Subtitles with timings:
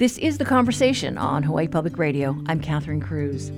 [0.00, 2.34] This is The Conversation on Hawaii Public Radio.
[2.46, 3.50] I'm Catherine Cruz.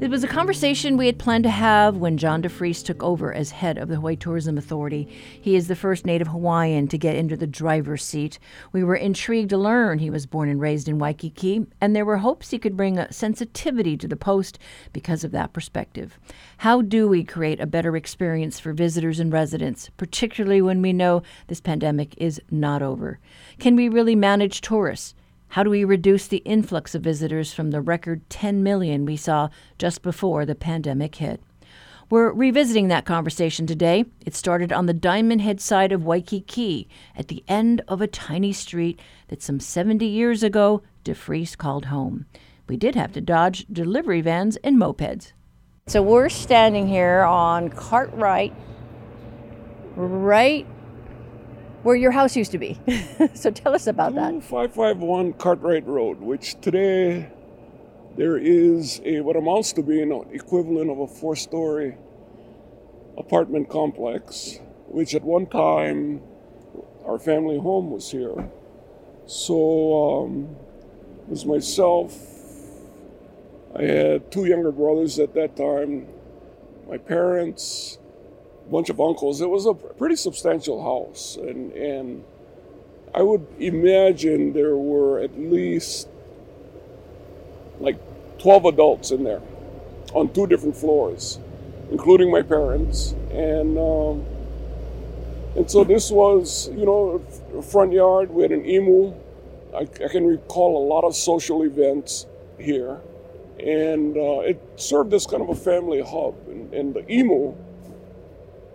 [0.00, 3.50] It was a conversation we had planned to have when John DeFries took over as
[3.50, 5.08] head of the Hawaii Tourism Authority.
[5.40, 8.38] He is the first native Hawaiian to get into the driver's seat.
[8.70, 12.18] We were intrigued to learn he was born and raised in Waikiki, and there were
[12.18, 14.60] hopes he could bring a sensitivity to the post
[14.92, 16.16] because of that perspective.
[16.58, 21.24] How do we create a better experience for visitors and residents, particularly when we know
[21.48, 23.18] this pandemic is not over?
[23.58, 25.16] Can we really manage tourists?
[25.52, 29.50] How do we reduce the influx of visitors from the record 10 million we saw
[29.76, 31.42] just before the pandemic hit?
[32.08, 34.06] We're revisiting that conversation today.
[34.24, 38.54] It started on the Diamond Head side of Waikiki at the end of a tiny
[38.54, 42.24] street that some 70 years ago DeFries called home.
[42.66, 45.32] We did have to dodge delivery vans and mopeds.
[45.86, 48.54] So we're standing here on Cartwright,
[49.96, 50.66] right
[51.82, 52.78] where your house used to be.
[53.34, 54.42] so tell us about that.
[54.42, 57.30] 551 Cartwright Road, which today
[58.16, 61.96] there is a what amounts to be an equivalent of a four-story
[63.16, 64.58] apartment complex,
[64.88, 66.22] which at one time
[67.06, 68.50] our family home was here.
[69.26, 70.56] So um,
[71.22, 72.16] it was myself.
[73.74, 76.06] I had two younger brothers at that time,
[76.88, 77.98] my parents,
[78.72, 79.40] bunch of uncles.
[79.40, 82.24] It was a pretty substantial house, and and
[83.14, 86.08] I would imagine there were at least
[87.78, 87.98] like
[88.38, 89.42] 12 adults in there
[90.14, 91.38] on two different floors,
[91.90, 94.24] including my parents, and um,
[95.54, 97.22] and so this was you know
[97.62, 98.30] front yard.
[98.30, 99.14] We had an imu.
[99.74, 102.26] I, I can recall a lot of social events
[102.58, 103.00] here,
[103.58, 106.34] and uh, it served as kind of a family hub.
[106.48, 107.54] And, and the imu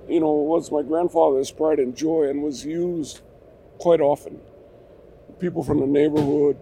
[0.08, 3.22] you know, was my grandfather's pride and joy and was used
[3.78, 4.40] quite often.
[5.40, 6.58] People from the neighborhood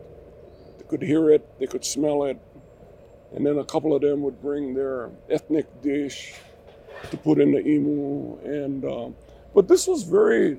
[0.87, 2.39] could hear it, they could smell it,
[3.33, 6.33] and then a couple of them would bring their ethnic dish
[7.11, 8.43] to put in the imu.
[8.45, 9.09] And uh,
[9.53, 10.57] but this was very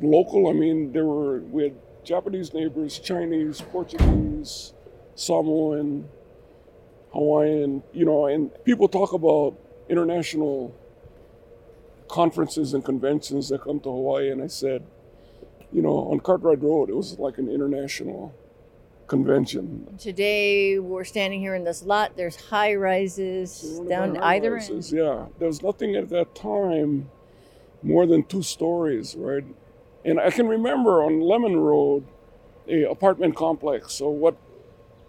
[0.00, 0.48] local.
[0.48, 1.74] I mean, there were we had
[2.04, 4.72] Japanese neighbors, Chinese, Portuguese,
[5.14, 6.08] Samoan,
[7.12, 7.82] Hawaiian.
[7.92, 9.54] You know, and people talk about
[9.88, 10.74] international
[12.12, 14.84] conferences and conventions that come to Hawaii, and I said,
[15.72, 18.34] you know, on Cartwright Road, it was like an international
[19.06, 19.96] convention.
[19.98, 22.14] Today, we're standing here in this lot.
[22.14, 25.02] There's high rises down high either rises, end.
[25.02, 27.10] Yeah, there was nothing at that time
[27.82, 29.44] more than two stories, right?
[30.04, 32.04] And I can remember on Lemon Road,
[32.68, 33.94] a apartment complex.
[33.94, 34.36] So what,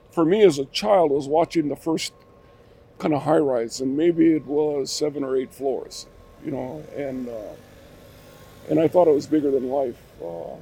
[0.09, 2.13] for me as a child, was watching the first
[2.97, 6.07] kind of high rise, and maybe it was seven or eight floors
[6.43, 9.99] you know, and uh, and I thought it was bigger than life.
[10.23, 10.55] Uh,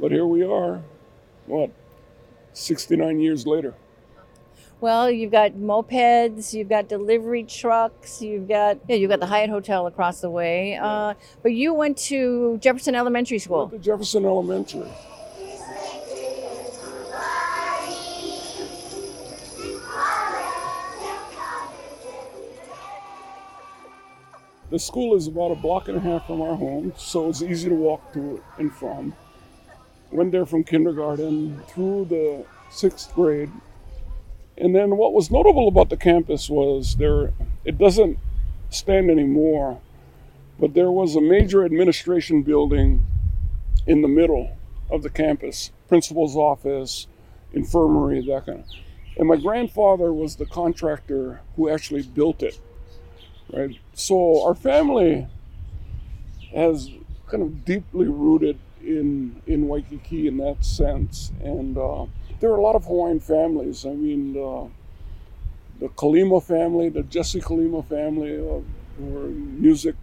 [0.00, 0.80] but here we are,
[1.46, 1.70] what,
[2.52, 3.74] 69 years later.
[4.80, 9.48] Well, you've got mopeds, you've got delivery trucks, you've got yeah, you've got the Hyatt
[9.48, 10.76] Hotel across the way.
[10.76, 13.66] Uh, but you went to Jefferson Elementary School.
[13.66, 14.90] Went to Jefferson Elementary.
[24.70, 27.68] The school is about a block and a half from our home, so it's easy
[27.68, 29.14] to walk to and from.
[30.10, 33.50] Went there from kindergarten through the sixth grade.
[34.56, 37.32] And then what was notable about the campus was there,
[37.64, 38.18] it doesn't
[38.70, 39.80] stand anymore,
[40.58, 43.04] but there was a major administration building
[43.86, 44.56] in the middle
[44.90, 47.06] of the campus, principal's office,
[47.52, 48.66] infirmary, that kind of.
[49.16, 52.58] And my grandfather was the contractor who actually built it
[53.52, 53.76] right?
[53.94, 55.26] So our family
[56.54, 56.90] has
[57.28, 62.06] kind of deeply rooted in in Waikiki in that sense, and uh,
[62.40, 63.86] there are a lot of Hawaiian families.
[63.86, 64.68] I mean, uh,
[65.80, 68.60] the Kalima family, the Jesse Kalima family, uh,
[68.98, 69.96] were music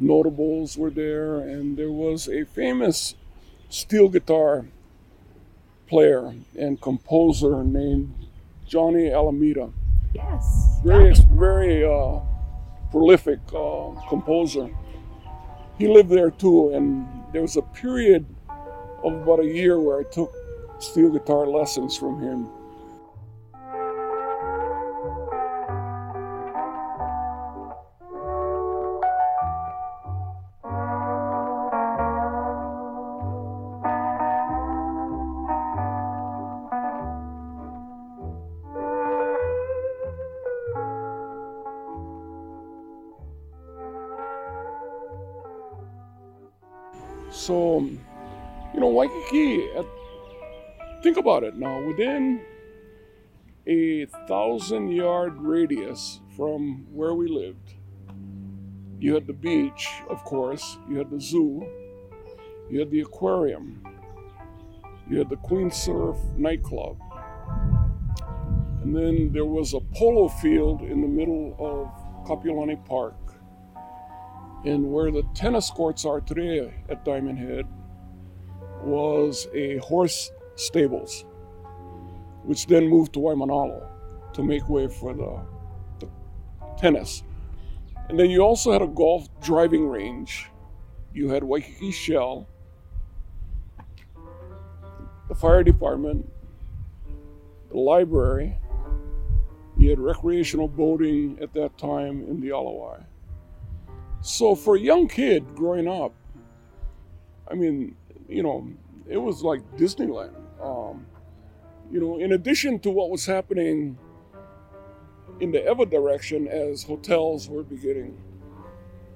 [0.00, 3.14] notables were there, and there was a famous
[3.68, 4.66] steel guitar
[5.86, 8.14] player and composer named
[8.66, 9.70] Johnny Almeida.
[10.14, 10.80] Yes.
[10.84, 12.20] Very, very uh,
[12.90, 14.68] prolific uh, composer.
[15.78, 18.26] He lived there too, and there was a period
[19.04, 20.32] of about a year where I took
[20.80, 22.48] steel guitar lessons from him.
[49.28, 49.84] At, uh,
[51.02, 51.82] think about it now.
[51.82, 52.40] Within
[53.66, 57.74] a thousand yard radius from where we lived,
[58.98, 61.66] you had the beach, of course, you had the zoo,
[62.70, 63.82] you had the aquarium,
[65.10, 66.96] you had the Queen Surf nightclub,
[68.82, 73.14] and then there was a polo field in the middle of Kapiolani Park.
[74.64, 77.66] And where the tennis courts are today at Diamond Head
[78.82, 81.24] was a horse stables,
[82.44, 83.86] which then moved to Waimanalo
[84.32, 85.40] to make way for the,
[86.00, 86.08] the
[86.78, 87.22] tennis.
[88.08, 90.50] And then you also had a golf driving range.
[91.12, 92.46] You had Waikiki Shell,
[95.28, 96.30] the fire department,
[97.70, 98.56] the library.
[99.76, 102.98] You had recreational boating at that time in the Ala Wai.
[104.20, 106.12] So for a young kid growing up,
[107.50, 107.94] I mean,
[108.28, 108.68] you know,
[109.08, 110.34] it was like Disneyland.
[110.62, 111.06] Um,
[111.90, 113.96] you know, in addition to what was happening
[115.40, 118.20] in the Ewa direction as hotels were beginning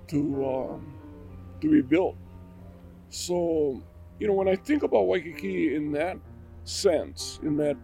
[0.09, 0.77] to uh,
[1.61, 2.17] to be built.
[3.11, 3.83] So,
[4.19, 6.17] you know, when I think about Waikiki in that
[6.65, 7.77] sense, in that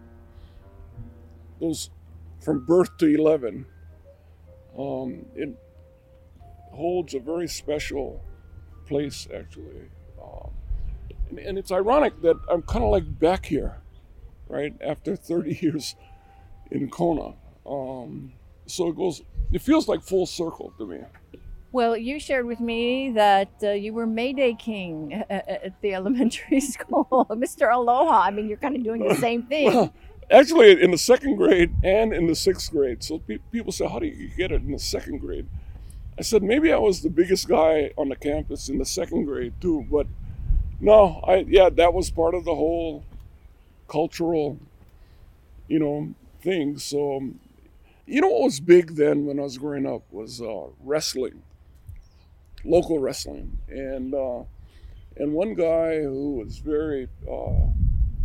[1.59, 1.91] those
[2.39, 3.65] from birth to 11,
[4.77, 5.49] um, it
[6.71, 8.21] holds a very special
[8.85, 9.89] place, actually.
[11.29, 13.77] And, and it's ironic that I'm kind of like back here,
[14.47, 15.95] right, after 30 years
[16.71, 17.33] in Kona.
[17.65, 18.33] Um,
[18.65, 19.21] so it goes,
[19.51, 20.99] it feels like full circle to me.
[21.71, 26.59] Well, you shared with me that uh, you were Mayday King at, at the elementary
[26.59, 27.71] school, Mr.
[27.71, 28.21] Aloha.
[28.21, 29.67] I mean, you're kind of doing the same thing.
[29.67, 29.93] Well,
[30.31, 33.03] actually, in the second grade and in the sixth grade.
[33.03, 35.47] So pe- people say, How do you get it in the second grade?
[36.17, 39.53] I said, Maybe I was the biggest guy on the campus in the second grade,
[39.61, 39.85] too.
[39.91, 40.07] But
[40.79, 43.03] no, I yeah, that was part of the whole
[43.87, 44.57] cultural,
[45.67, 46.77] you know, thing.
[46.77, 47.39] So, um,
[48.05, 51.43] you know what was big then when I was growing up was uh, wrestling,
[52.63, 54.43] local wrestling, and uh,
[55.17, 57.71] and one guy who was very uh,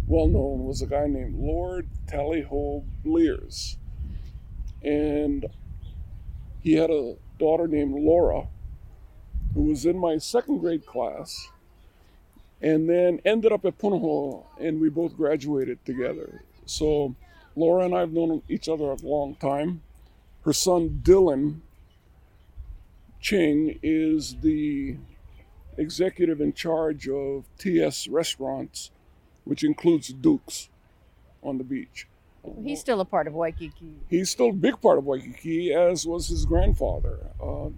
[0.06, 3.78] well known was a guy named Lord Tallyho Blears,
[4.82, 5.46] and
[6.62, 8.48] he had a daughter named Laura,
[9.54, 11.50] who was in my second grade class
[12.64, 16.42] and then ended up at Punahou, and we both graduated together.
[16.64, 17.14] So
[17.54, 19.82] Laura and I have known each other a long time.
[20.46, 21.60] Her son Dylan
[23.20, 24.96] Ching is the
[25.76, 28.90] executive in charge of TS Restaurants,
[29.44, 30.70] which includes Duke's
[31.42, 32.06] on the beach.
[32.62, 33.94] He's still a part of Waikiki.
[34.08, 37.68] He's still a big part of Waikiki, as was his grandfather, uh,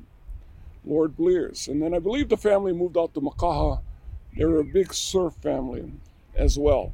[0.85, 1.67] Lord Blears.
[1.67, 3.81] And then I believe the family moved out to Makaha
[4.37, 5.93] they were a big surf family
[6.35, 6.93] as well.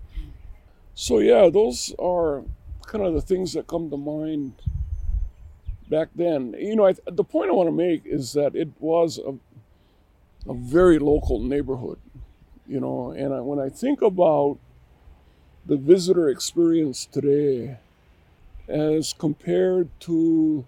[0.94, 2.44] So, yeah, those are
[2.86, 4.54] kind of the things that come to mind
[5.88, 6.54] back then.
[6.58, 9.34] You know, I, the point I want to make is that it was a,
[10.48, 11.98] a very local neighborhood,
[12.66, 14.58] you know, and I, when I think about
[15.66, 17.78] the visitor experience today
[18.68, 20.66] as compared to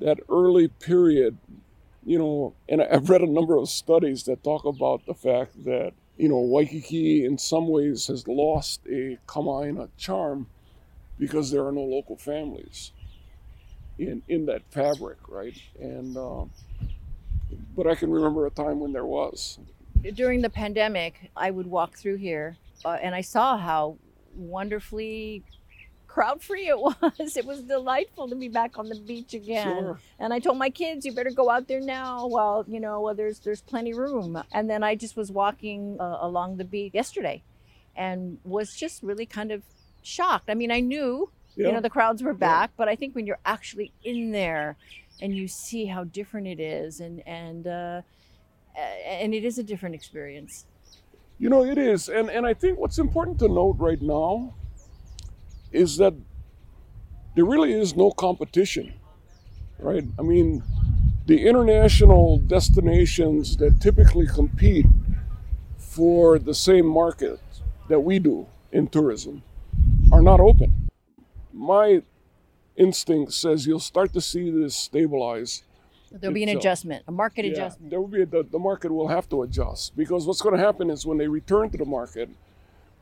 [0.00, 1.36] that early period,
[2.04, 5.92] you know, and I've read a number of studies that talk about the fact that
[6.18, 10.48] you know, Waikiki in some ways has lost a Kama'aina charm
[11.18, 12.92] because there are no local families
[13.98, 15.56] in in that fabric, right?
[15.80, 16.44] And uh,
[17.76, 19.60] but I can remember a time when there was.
[20.14, 23.96] During the pandemic, I would walk through here, uh, and I saw how
[24.34, 25.44] wonderfully
[26.08, 27.36] crowd free it was.
[27.36, 29.78] It was delightful to be back on the beach again.
[29.78, 30.00] Sure.
[30.18, 33.14] And I told my kids, you better go out there now while, you know, well,
[33.14, 34.42] there's there's plenty room.
[34.52, 37.44] And then I just was walking uh, along the beach yesterday
[37.94, 39.62] and was just really kind of
[40.02, 40.50] shocked.
[40.50, 43.40] I mean, I knew, you know, the crowds were back, but I think when you're
[43.44, 44.76] actually in there
[45.20, 48.02] and you see how different it is and and uh,
[49.04, 50.66] and it is a different experience.
[51.40, 52.08] You know, it is.
[52.08, 54.54] And, and I think what's important to note right now
[55.72, 56.14] is that
[57.34, 58.94] there really is no competition,
[59.78, 60.04] right?
[60.18, 60.62] I mean,
[61.26, 64.86] the international destinations that typically compete
[65.76, 67.40] for the same market
[67.88, 69.42] that we do in tourism
[70.12, 70.90] are not open.
[71.52, 72.02] My
[72.76, 75.64] instinct says you'll start to see this stabilize
[76.10, 77.90] There'll be an adjustment, a market yeah, adjustment.
[77.90, 80.60] There will be a, the, the market will have to adjust because what's going to
[80.60, 82.30] happen is when they return to the market,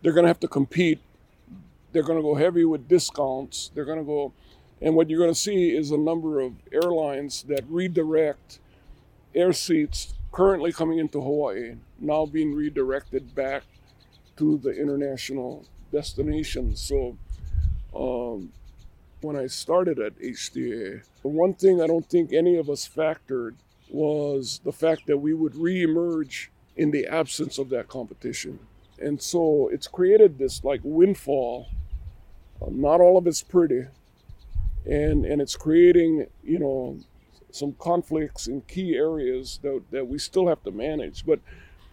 [0.02, 1.00] they're going to have to compete.
[1.96, 3.70] They're going to go heavy with discounts.
[3.74, 4.34] They're going to go,
[4.82, 8.58] and what you're going to see is a number of airlines that redirect
[9.34, 13.62] air seats currently coming into Hawaii now being redirected back
[14.36, 16.82] to the international destinations.
[16.82, 17.16] So
[17.94, 18.52] um,
[19.22, 23.54] when I started at HTA, the one thing I don't think any of us factored
[23.88, 28.58] was the fact that we would reemerge in the absence of that competition.
[28.98, 31.68] And so it's created this like windfall.
[32.60, 33.86] Uh, not all of it's pretty.
[34.84, 36.98] And, and it's creating, you know,
[37.50, 41.26] some conflicts in key areas that, that we still have to manage.
[41.26, 41.40] But,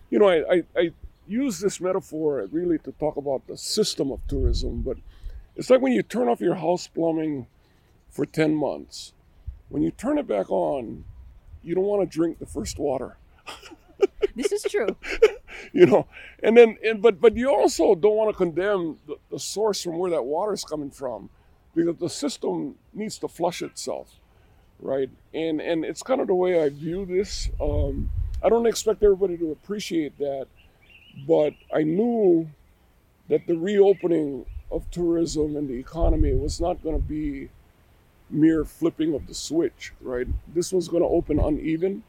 [0.10, 0.92] you know, I, I, I
[1.28, 4.98] use this metaphor really to talk about the system of tourism, but
[5.56, 7.48] it's like when you turn off your house plumbing
[8.10, 9.14] for 10 months.
[9.70, 11.06] When you turn it back on,
[11.64, 13.18] you don't want to drink the first water.
[14.36, 14.96] this is true.
[15.74, 16.08] you know,
[16.42, 19.98] and then, and, but, but you also don't want to condemn the, the source from
[19.98, 21.30] where that water is coming from
[21.76, 24.20] because the system needs to flush itself,
[24.80, 25.10] right?
[25.34, 27.50] And, and it's kind of the way I view this.
[27.62, 28.10] Um,
[28.44, 30.48] I don't expect everybody to appreciate that,
[31.28, 32.50] but I knew
[33.30, 37.50] that the reopening of tourism and the economy was not going to be
[38.30, 40.28] mere flipping of the switch, right?
[40.54, 42.04] This was going to open uneven.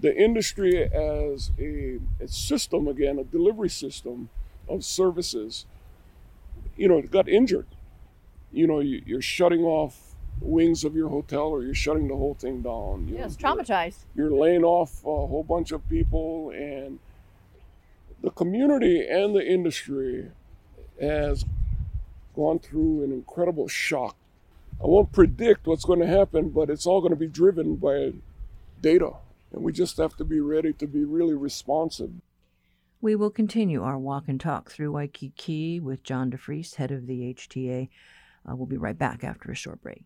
[0.00, 4.28] The industry as a, a system, again, a delivery system
[4.68, 5.66] of services,
[6.76, 7.66] you know, got injured.
[8.52, 12.34] You know, you, you're shutting off wings of your hotel or you're shutting the whole
[12.34, 13.08] thing down.
[13.08, 14.04] You yes, traumatized.
[14.14, 16.98] You're, you're laying off a whole bunch of people and
[18.22, 20.30] the community and the industry
[21.00, 21.44] has
[22.34, 24.16] gone through an incredible shock
[24.82, 28.12] I won't predict what's going to happen, but it's all going to be driven by
[28.80, 29.12] data.
[29.54, 32.10] And we just have to be ready to be really responsive.
[33.00, 37.32] We will continue our walk and talk through Waikiki with John DeFries, head of the
[37.34, 37.88] HTA.
[38.48, 40.04] Uh, we'll be right back after a short break.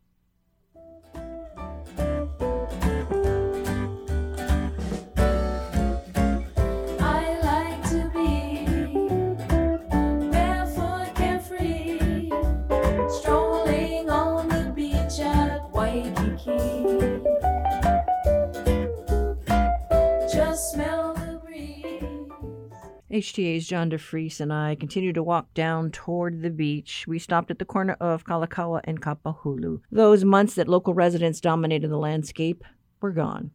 [23.11, 27.07] HTA's John DeFries and I continued to walk down toward the beach.
[27.09, 29.81] We stopped at the corner of Kalakaua and Kapahulu.
[29.91, 32.63] Those months that local residents dominated the landscape
[33.01, 33.53] were gone.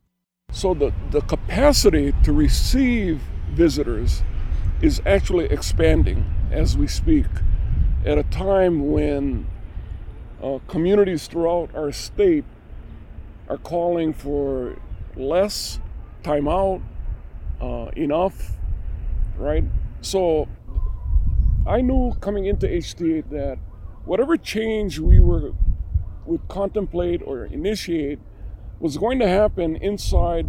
[0.52, 4.24] So the, the capacity to receive visitors
[4.82, 7.28] is actually expanding as we speak
[8.06, 9.48] at a time when
[10.42, 12.44] uh, communities throughout our state
[13.48, 14.78] are calling for
[15.16, 15.80] less
[16.24, 16.82] time out,
[17.62, 18.54] uh, enough
[19.38, 19.64] right?
[20.02, 20.48] So
[21.66, 23.58] I knew coming into HTA that
[24.06, 25.54] whatever change we were
[26.26, 28.20] would contemplate or initiate
[28.80, 30.48] was going to happen inside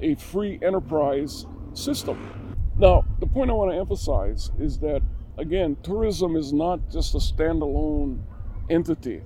[0.00, 2.54] a free enterprise system.
[2.78, 5.02] Now, the point I want to emphasize is that
[5.38, 8.22] again, tourism is not just a standalone
[8.70, 9.22] entity.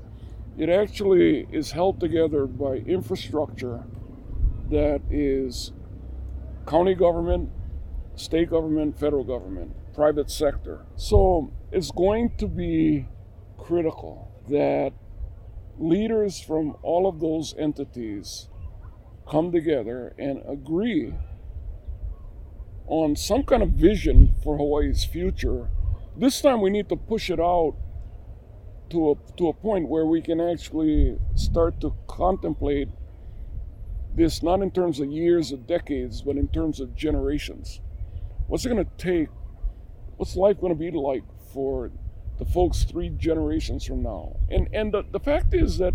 [0.58, 3.84] It actually is held together by infrastructure
[4.70, 5.72] that is
[6.66, 7.50] county government,
[8.16, 10.86] state government, federal government, private sector.
[10.96, 13.08] So it's going to be
[13.58, 14.92] critical that
[15.78, 18.48] leaders from all of those entities
[19.28, 21.14] come together and agree
[22.86, 25.68] on some kind of vision for Hawaii's future.
[26.16, 27.76] This time we need to push it out
[28.90, 32.88] to a, to a point where we can actually start to contemplate
[34.14, 37.80] this not in terms of years or decades, but in terms of generations.
[38.50, 39.28] What's it going to take?
[40.16, 41.22] What's life going to be like
[41.54, 41.92] for
[42.36, 44.38] the folks three generations from now?
[44.50, 45.94] And and the, the fact is that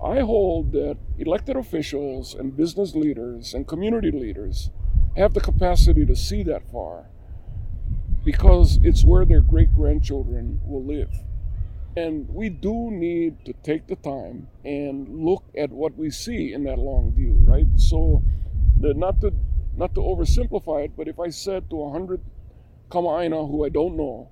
[0.00, 4.70] I hold that elected officials and business leaders and community leaders
[5.16, 7.06] have the capacity to see that far
[8.24, 11.10] because it's where their great grandchildren will live.
[11.96, 16.62] And we do need to take the time and look at what we see in
[16.62, 17.66] that long view, right?
[17.74, 18.22] So,
[18.78, 19.32] the, not to
[19.76, 22.20] not to oversimplify it, but if I said to a hundred
[22.90, 24.30] Kama'aina who I don't know,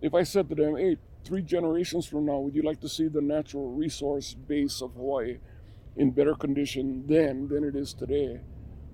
[0.00, 3.08] if I said to them, hey, three generations from now, would you like to see
[3.08, 5.38] the natural resource base of Hawaii
[5.96, 8.40] in better condition then than it is today?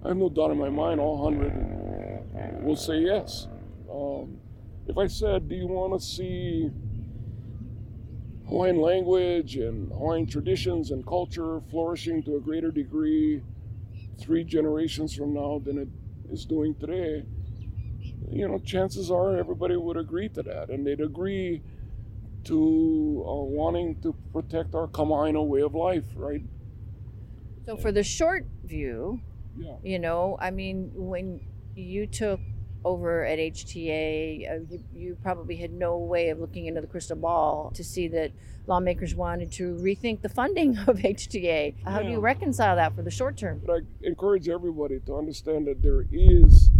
[0.04, 1.52] I have no doubt in my mind all hundred
[2.62, 3.48] will say yes.
[3.92, 4.38] Um,
[4.86, 6.70] if I said, do you want to see
[8.48, 13.42] Hawaiian language and Hawaiian traditions and culture flourishing to a greater degree
[14.20, 15.88] three generations from now than it
[16.30, 17.24] is doing today,
[18.30, 21.62] you know, chances are everybody would agree to that, and they'd agree
[22.44, 26.42] to uh, wanting to protect our Kama'aina way of life, right?
[27.66, 29.20] So for the short view,
[29.56, 29.76] yeah.
[29.82, 31.40] you know, I mean, when
[31.74, 32.40] you took
[32.84, 37.16] over at HTA, uh, you, you probably had no way of looking into the crystal
[37.16, 38.32] ball to see that
[38.66, 41.74] lawmakers wanted to rethink the funding of HTA.
[41.84, 43.60] How do you reconcile that for the short term?
[43.64, 46.70] But I encourage everybody to understand that there is,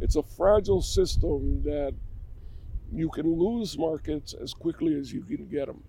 [0.00, 1.94] it's a fragile system that
[2.92, 5.82] you can lose markets as quickly as you can get them.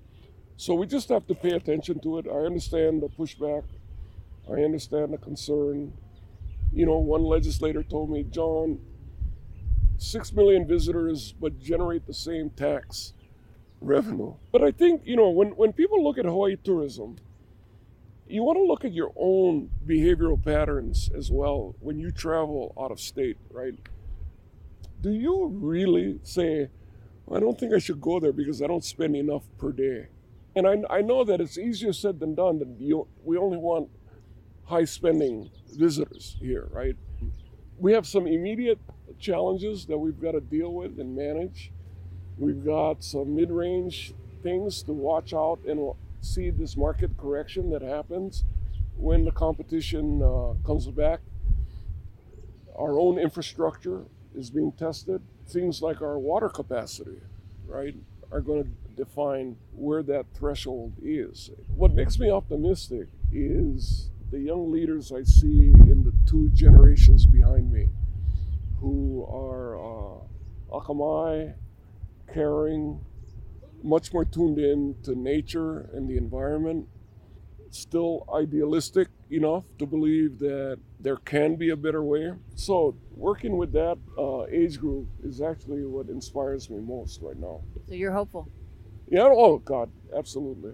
[0.58, 2.26] So we just have to pay attention to it.
[2.28, 3.64] I understand the pushback,
[4.50, 5.94] I understand the concern.
[6.74, 8.80] You know, one legislator told me, John,
[10.00, 13.14] six million visitors, but generate the same tax
[13.82, 14.34] revenue.
[14.52, 17.18] But I think, you know, when, when people look at Hawaii tourism,
[18.28, 22.92] you want to look at your own behavioral patterns as well when you travel out
[22.92, 23.74] of state, right?
[25.02, 26.70] Do you really say,
[27.32, 30.08] I don't think I should go there because I don't spend enough per day?
[30.56, 32.60] And I, I know that it's easier said than done.
[32.60, 33.90] That you, we only want
[34.66, 36.96] high spending visitors here, right?
[37.78, 38.80] We have some immediate
[39.20, 41.72] challenges that we've got to deal with and manage.
[42.38, 47.82] We've got some mid range things to watch out and see this market correction that
[47.82, 48.46] happens
[48.96, 51.20] when the competition uh, comes back.
[52.78, 55.22] Our own infrastructure is being tested.
[55.48, 57.20] Things like our water capacity,
[57.68, 57.96] right,
[58.32, 61.50] are going to define where that threshold is.
[61.76, 67.72] What makes me optimistic is the young leaders I see in the two generations behind
[67.72, 67.90] me
[68.80, 71.54] who are uh, akamai,
[72.34, 73.00] caring,
[73.84, 76.88] much more tuned in to nature and the environment,
[77.72, 82.34] still idealistic enough to believe that there can be a better way.
[82.56, 87.62] So, working with that uh, age group is actually what inspires me most right now.
[87.88, 88.50] So you're hopeful.
[89.08, 90.74] Yeah, oh God, absolutely.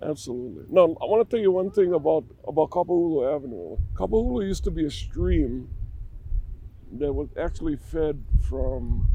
[0.00, 0.64] Absolutely.
[0.68, 3.76] No, I want to tell you one thing about, about Kapahulu Avenue.
[3.94, 5.68] Kapahulu used to be a stream
[6.92, 9.08] that was actually fed from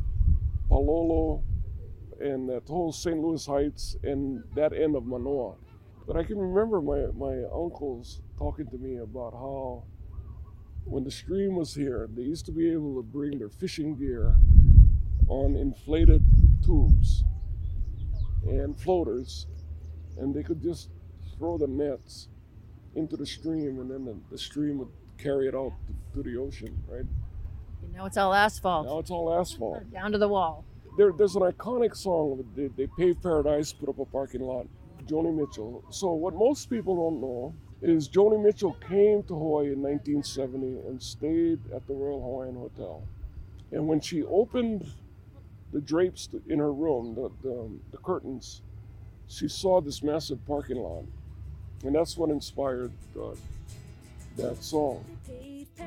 [0.69, 1.43] Palolo
[2.19, 3.17] and that whole St.
[3.19, 5.55] Louis Heights and that end of Manoa.
[6.05, 9.83] But I can remember my, my uncles talking to me about how
[10.86, 14.36] when the stream was here, they used to be able to bring their fishing gear
[15.27, 16.23] on inflated
[16.63, 17.23] tubes
[18.45, 19.47] and floaters,
[20.17, 20.89] and they could just
[21.38, 22.27] throw the nets
[22.95, 26.38] into the stream, and then the, the stream would carry it out to, to the
[26.38, 27.05] ocean, right?
[27.95, 28.88] Know, it's all asphalt.
[28.88, 29.91] Now it's all asphalt.
[29.91, 30.65] Down to the wall.
[30.97, 32.43] There, there's an iconic song.
[32.56, 34.67] They, they paved Paradise, put up a parking lot.
[35.06, 35.84] Joni Mitchell.
[35.89, 41.01] So what most people don't know is Joni Mitchell came to Hawaii in 1970 and
[41.01, 43.03] stayed at the Royal Hawaiian Hotel.
[43.71, 44.89] And when she opened
[45.73, 48.62] the drapes in her room, the, the, the curtains,
[49.27, 51.03] she saw this massive parking lot.
[51.84, 53.36] And that's what inspired uh,
[54.38, 55.03] that song.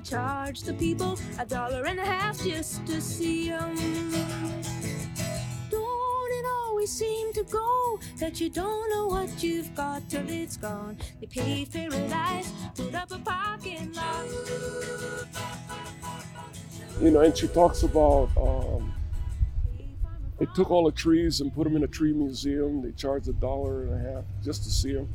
[0.00, 3.74] And they charge the people a dollar and a half just to see 'em.
[5.70, 10.56] Don't it always seem to go that you don't know what you've got till it's
[10.56, 10.96] gone?
[11.20, 14.26] They paved paradise, put up a parking lot.
[17.02, 18.94] You know, and she talks about um,
[20.38, 22.80] they took all the trees and put them in a tree museum.
[22.82, 25.14] They charged a dollar and a half just to see them.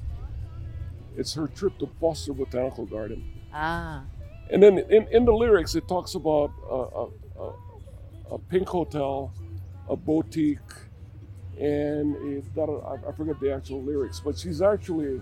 [1.18, 3.24] It's her trip to Foster Botanical Garden.
[3.52, 4.04] Ah.
[4.52, 7.06] And then in, in the lyrics, it talks about a, a,
[8.36, 9.34] a, pink hotel,
[9.90, 10.60] a boutique,
[11.60, 12.16] and
[12.56, 15.22] got a, I- I forget the actual lyrics, but she's actually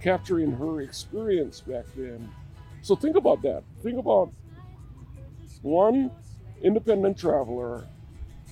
[0.00, 2.28] capturing her experience back then.
[2.82, 3.62] So think about that.
[3.82, 4.32] Think about
[5.62, 6.10] one
[6.62, 7.86] independent traveler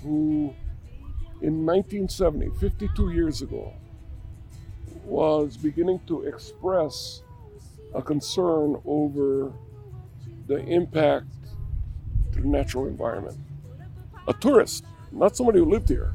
[0.03, 0.55] who,
[1.41, 3.73] in 1970, 52 years ago,
[5.05, 7.23] was beginning to express
[7.95, 9.53] a concern over
[10.49, 11.27] the impact
[12.33, 13.39] to the natural environment.
[14.27, 16.15] A tourist, not somebody who lived here.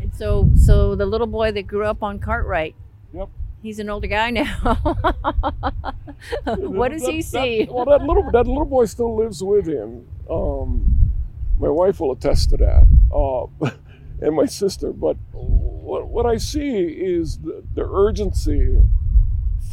[0.00, 2.74] And so, so the little boy that grew up on Cartwright,
[3.14, 3.28] Yep.
[3.62, 4.44] he's an older guy now.
[6.44, 7.68] what does That- he that- see?
[7.70, 10.06] well, that little that little boy still lives with him.
[10.30, 11.10] Um,
[11.58, 13.70] my wife will attest to that, uh,
[14.26, 14.92] and my sister.
[14.92, 18.78] But what what I see is the, the urgency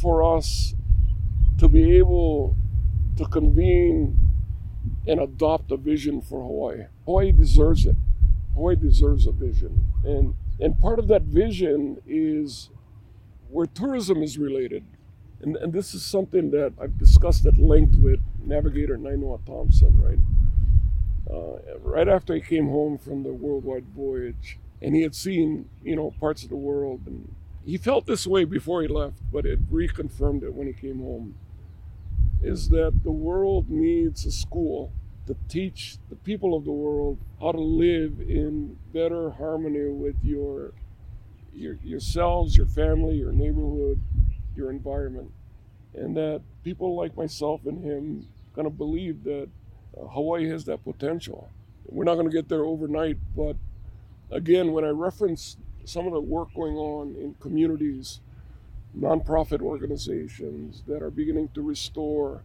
[0.00, 0.74] for us
[1.58, 2.56] to be able
[3.20, 4.18] to convene
[5.06, 6.86] and adopt a vision for Hawaii.
[7.04, 7.96] Hawaii deserves it.
[8.54, 9.92] Hawaii deserves a vision.
[10.04, 12.70] And and part of that vision is
[13.50, 14.84] where tourism is related.
[15.42, 20.18] And, and this is something that I've discussed at length with navigator Nainoa Thompson, right?
[21.30, 25.96] Uh, right after he came home from the worldwide voyage, and he had seen, you
[25.96, 29.70] know, parts of the world, and he felt this way before he left, but it
[29.70, 31.34] reconfirmed it when he came home.
[32.42, 34.92] Is that the world needs a school
[35.26, 40.72] to teach the people of the world how to live in better harmony with your,
[41.54, 44.00] your yourselves, your family, your neighborhood,
[44.56, 45.30] your environment,
[45.94, 49.48] and that people like myself and him kind of believe that
[49.96, 51.48] uh, Hawaii has that potential.
[51.86, 53.56] We're not going to get there overnight, but
[54.30, 58.20] again, when I reference some of the work going on in communities,
[58.98, 62.42] nonprofit organizations that are beginning to restore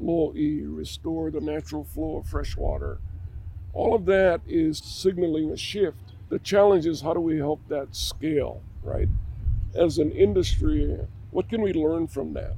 [0.00, 2.98] Lo'i, restore the natural flow of fresh water,
[3.72, 6.14] all of that is signaling a shift.
[6.28, 9.08] The challenge is how do we help that scale, right?
[9.74, 10.98] As an industry,
[11.30, 12.56] what can we learn from that?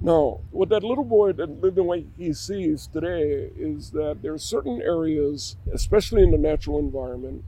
[0.00, 4.38] Now, what that little boy that lived in Waikiki sees today is that there are
[4.38, 7.44] certain areas, especially in the natural environment,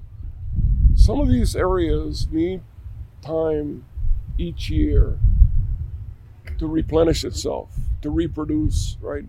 [0.95, 2.63] some of these areas need
[3.21, 3.85] time
[4.39, 5.19] each year
[6.59, 9.27] to replenish itself, to reproduce, right?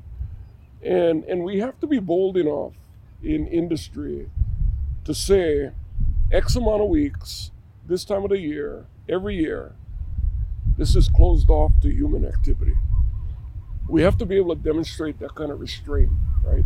[0.82, 2.74] And and we have to be bold enough
[3.22, 4.30] in industry
[5.04, 5.72] to say
[6.32, 7.52] X amount of weeks,
[7.86, 9.74] this time of the year, every year,
[10.78, 12.76] this is closed off to human activity
[13.90, 16.12] we have to be able to demonstrate that kind of restraint,
[16.44, 16.64] right?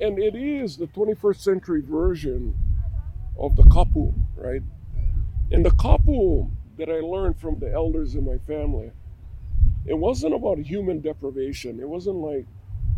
[0.00, 2.54] And it is the 21st century version
[3.38, 4.62] of the kapu, right?
[5.50, 8.90] And the kapu that I learned from the elders in my family,
[9.86, 11.78] it wasn't about human deprivation.
[11.80, 12.46] It wasn't like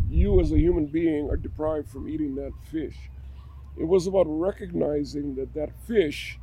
[0.09, 2.97] you as a human being are deprived from eating that fish.
[3.77, 6.39] It was about recognizing that that fish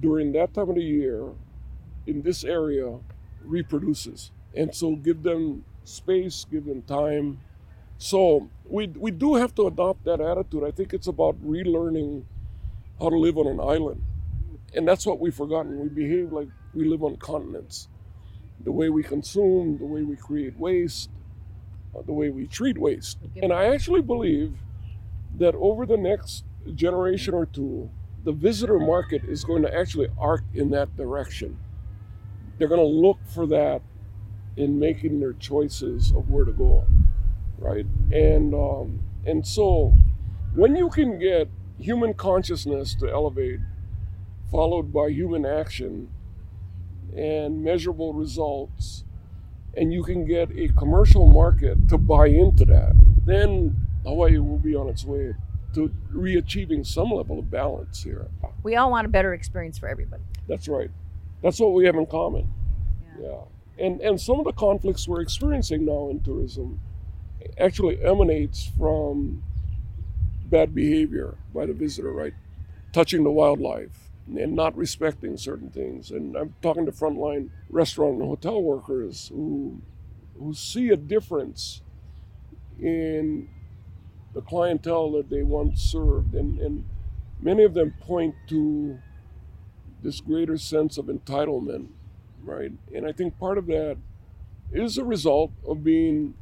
[0.00, 1.32] during that time of the year
[2.06, 2.98] in this area
[3.42, 4.30] reproduces.
[4.54, 7.40] And so give them space, give them time.
[7.98, 10.64] So we we do have to adopt that attitude.
[10.64, 12.24] I think it's about relearning
[13.00, 14.02] how to live on an island,
[14.74, 15.78] and that's what we've forgotten.
[15.78, 17.88] We behave like we live on continents.
[18.64, 21.10] The way we consume, the way we create waste,
[21.96, 23.18] uh, the way we treat waste.
[23.42, 24.58] And I actually believe
[25.38, 27.90] that over the next generation or two,
[28.24, 31.58] the visitor market is going to actually arc in that direction.
[32.58, 33.82] They're going to look for that
[34.56, 36.84] in making their choices of where to go,
[37.58, 37.86] right?
[38.10, 39.94] And um, and so
[40.54, 43.60] when you can get human consciousness to elevate,
[44.50, 46.08] followed by human action
[47.16, 49.04] and measurable results,
[49.76, 54.74] and you can get a commercial market to buy into that, then Hawaii will be
[54.74, 55.34] on its way
[55.74, 58.28] to re-achieving some level of balance here.
[58.62, 60.22] We all want a better experience for everybody.
[60.48, 60.90] That's right.
[61.42, 62.50] That's what we have in common.
[63.20, 63.28] yeah.
[63.28, 63.40] yeah.
[63.78, 66.80] And, and some of the conflicts we're experiencing now in tourism
[67.58, 69.44] actually emanates from
[70.46, 72.34] bad behavior by the visitor, right?
[72.92, 76.10] Touching the wildlife and not respecting certain things.
[76.10, 79.80] And I'm talking to frontline restaurant and hotel workers who
[80.38, 81.82] who see a difference
[82.80, 83.48] in
[84.34, 86.34] the clientele that they once served.
[86.34, 86.84] And, and
[87.40, 88.98] many of them point to
[90.00, 91.88] this greater sense of entitlement
[92.42, 92.72] right?
[92.94, 93.96] And I think part of that
[94.72, 96.34] is a result of being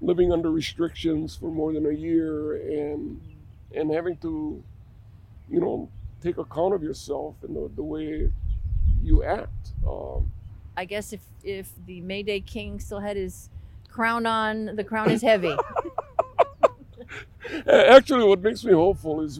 [0.00, 3.20] living under restrictions for more than a year and
[3.74, 4.62] and having to,
[5.50, 5.88] you know,
[6.24, 8.32] take account of yourself and the, the way
[9.02, 9.72] you act.
[9.86, 10.30] Um,
[10.76, 13.50] I guess if if the Mayday King still had his
[13.88, 15.54] crown on, the crown is heavy.
[17.68, 19.38] Actually, what makes me hopeful is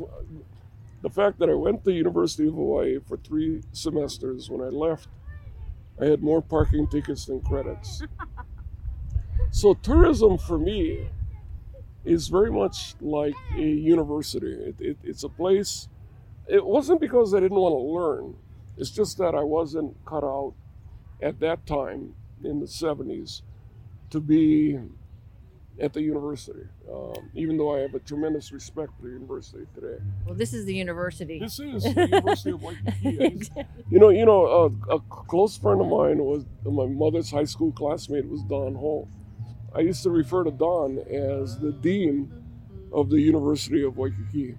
[1.02, 4.50] the fact that I went to University of Hawaii for three semesters.
[4.50, 5.08] When I left,
[6.00, 8.02] I had more parking tickets than credits.
[9.50, 11.08] so tourism for me
[12.04, 14.52] is very much like a university.
[14.52, 15.88] It, it, it's a place.
[16.48, 18.36] It wasn't because I didn't want to learn.
[18.76, 20.54] It's just that I wasn't cut out
[21.22, 23.42] at that time in the 70s
[24.10, 24.78] to be
[25.80, 30.02] at the university, um, even though I have a tremendous respect for the university today.
[30.24, 31.40] Well, this is the university.
[31.40, 33.50] This is the University of Waikiki.
[33.90, 37.70] You know, you know, uh, a close friend of mine was my mother's high school
[37.72, 39.08] classmate was Don Ho.
[39.74, 42.32] I used to refer to Don as the dean
[42.92, 44.56] of the University of Waikiki.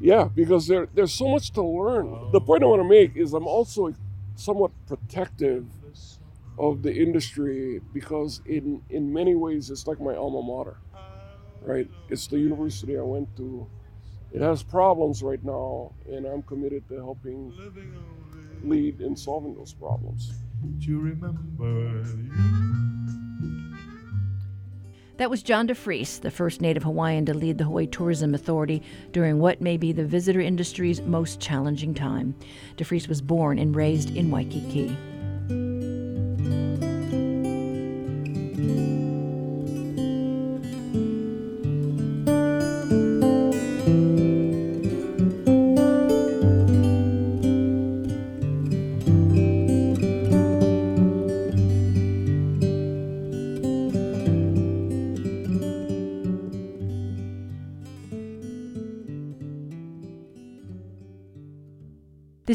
[0.00, 2.32] Yeah, because there, there's so much to learn.
[2.32, 3.94] The point I want to make is I'm also
[4.34, 5.66] somewhat protective
[6.58, 10.76] of the industry because in in many ways it's like my alma mater
[11.62, 11.88] right?
[12.08, 13.66] It's the university I went to.
[14.32, 17.52] It has problems right now, and I'm committed to helping
[18.62, 20.32] lead in solving those problems.
[20.84, 22.04] To remember
[25.20, 29.38] That was John DeFries, the first Native Hawaiian to lead the Hawaii Tourism Authority during
[29.38, 32.34] what may be the visitor industry's most challenging time.
[32.78, 34.96] DeFries was born and raised in Waikiki.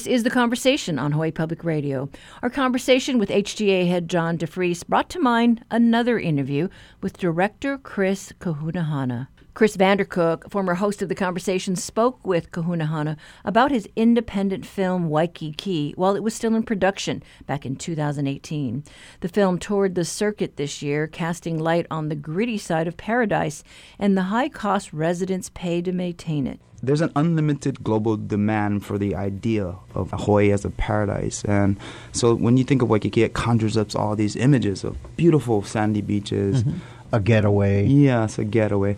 [0.07, 2.09] Is The Conversation on Hawaii Public Radio.
[2.43, 6.69] Our conversation with HTA head John DeFries brought to mind another interview
[7.01, 9.27] with director Chris Kahunahana.
[9.53, 13.15] Chris Vandercook, former host of The Conversation, spoke with Kahunahana
[13.45, 18.83] about his independent film Waikiki while it was still in production back in 2018.
[19.21, 23.63] The film toured the circuit this year, casting light on the gritty side of paradise
[23.97, 28.97] and the high cost residents pay to maintain it there's an unlimited global demand for
[28.97, 31.43] the idea of Hawaii as a paradise.
[31.45, 31.77] And
[32.11, 36.01] so when you think of Waikiki, it conjures up all these images of beautiful sandy
[36.01, 36.63] beaches.
[36.63, 36.77] Mm-hmm.
[37.11, 37.85] A getaway.
[37.85, 38.97] Yes, a getaway.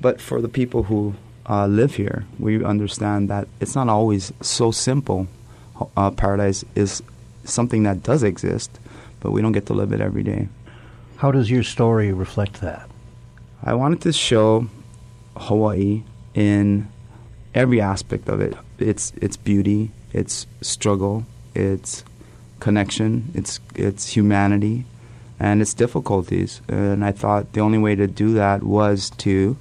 [0.00, 1.14] But for the people who
[1.48, 5.28] uh, live here, we understand that it's not always so simple.
[5.96, 7.02] Uh, paradise is
[7.44, 8.70] something that does exist,
[9.20, 10.48] but we don't get to live it every day.
[11.16, 12.88] How does your story reflect that?
[13.62, 14.66] I wanted to show
[15.36, 16.02] Hawaii
[16.34, 16.88] in
[17.54, 18.54] every aspect of it.
[18.78, 22.04] It's its beauty, its struggle, its
[22.60, 24.84] connection, its its humanity,
[25.38, 26.60] and its difficulties.
[26.68, 29.56] And I thought the only way to do that was to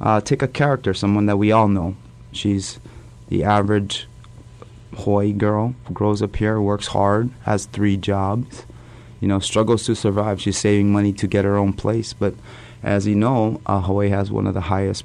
[0.00, 1.96] uh, take a character, someone that we all know.
[2.32, 2.78] She's
[3.28, 4.06] the average
[4.94, 8.64] Hawaii girl, grows up here, works hard, has three jobs,
[9.20, 10.40] you know, struggles to survive.
[10.40, 12.34] She's saving money to get her own place, but
[12.82, 15.04] as you know, uh, Hawaii has one of the highest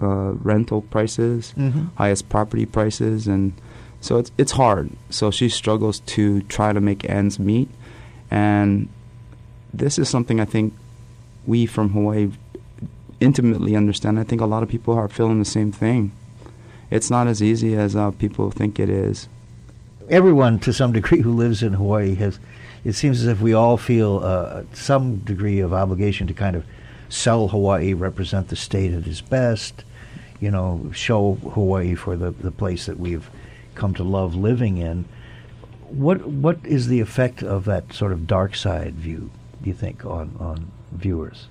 [0.00, 1.86] uh, rental prices, mm-hmm.
[1.96, 3.52] highest property prices, and
[4.00, 4.90] so it's it's hard.
[5.10, 7.68] So she struggles to try to make ends meet,
[8.30, 8.88] and
[9.72, 10.74] this is something I think
[11.46, 12.30] we from Hawaii
[13.20, 14.18] intimately understand.
[14.18, 16.12] I think a lot of people are feeling the same thing.
[16.90, 19.28] It's not as easy as uh, people think it is.
[20.10, 22.38] Everyone, to some degree, who lives in Hawaii has.
[22.84, 26.66] It seems as if we all feel uh, some degree of obligation to kind of
[27.12, 29.84] sell Hawaii, represent the state at its best,
[30.40, 33.28] you know, show Hawaii for the, the place that we've
[33.74, 35.04] come to love living in.
[35.88, 39.30] What what is the effect of that sort of dark side view,
[39.62, 41.48] do you think, on, on viewers?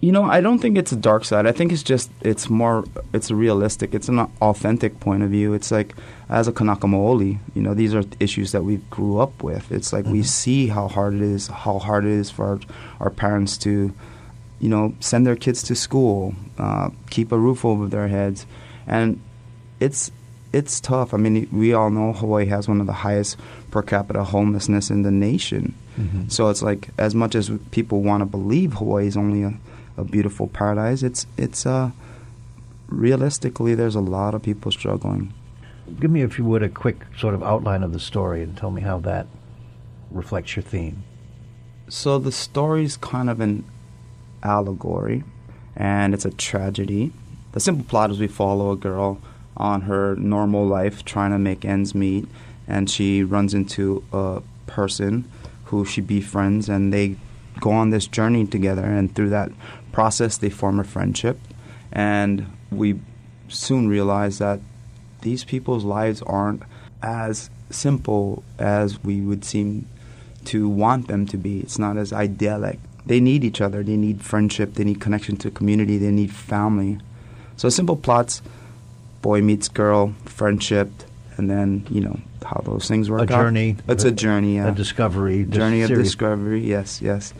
[0.00, 1.46] You know, I don't think it's a dark side.
[1.46, 3.92] I think it's just it's more it's realistic.
[3.92, 5.52] It's an authentic point of view.
[5.52, 5.96] It's like
[6.28, 9.72] as a Kanaka Maoli, you know, these are issues that we grew up with.
[9.72, 10.12] It's like mm-hmm.
[10.12, 12.60] we see how hard it is, how hard it is for our,
[13.00, 13.92] our parents to
[14.60, 18.46] you know, send their kids to school, uh, keep a roof over their heads,
[18.86, 19.20] and
[19.80, 20.12] it's
[20.52, 21.14] it's tough.
[21.14, 23.36] I mean, we all know Hawaii has one of the highest
[23.70, 25.74] per capita homelessness in the nation.
[25.98, 26.28] Mm-hmm.
[26.28, 29.54] So it's like as much as people want to believe Hawaii is only a,
[29.96, 31.90] a beautiful paradise, it's it's uh,
[32.88, 35.32] realistically there's a lot of people struggling.
[35.98, 38.70] Give me, if you would, a quick sort of outline of the story and tell
[38.70, 39.26] me how that
[40.10, 41.02] reflects your theme.
[41.88, 43.64] So the story's kind of an
[44.42, 45.24] allegory,
[45.76, 47.12] and it's a tragedy.
[47.52, 49.20] The simple plot is we follow a girl
[49.56, 52.26] on her normal life trying to make ends meet,
[52.66, 55.30] and she runs into a person
[55.64, 57.16] who she befriends, and they
[57.60, 58.84] go on this journey together.
[58.84, 59.50] And through that
[59.92, 61.38] process, they form a friendship.
[61.92, 63.00] And we
[63.48, 64.60] soon realize that
[65.22, 66.62] these people's lives aren't
[67.02, 69.88] as simple as we would seem
[70.46, 71.60] to want them to be.
[71.60, 73.82] It's not as idyllic they need each other.
[73.82, 74.74] They need friendship.
[74.74, 75.98] They need connection to community.
[75.98, 76.98] They need family.
[77.56, 78.42] So simple plots:
[79.22, 80.90] boy meets girl, friendship,
[81.36, 83.22] and then you know how those things work.
[83.22, 83.76] A journey.
[83.88, 84.56] It's a, a journey.
[84.56, 84.68] Yeah.
[84.68, 85.44] A discovery.
[85.44, 86.60] Journey of discovery.
[86.60, 87.34] Yes, yes.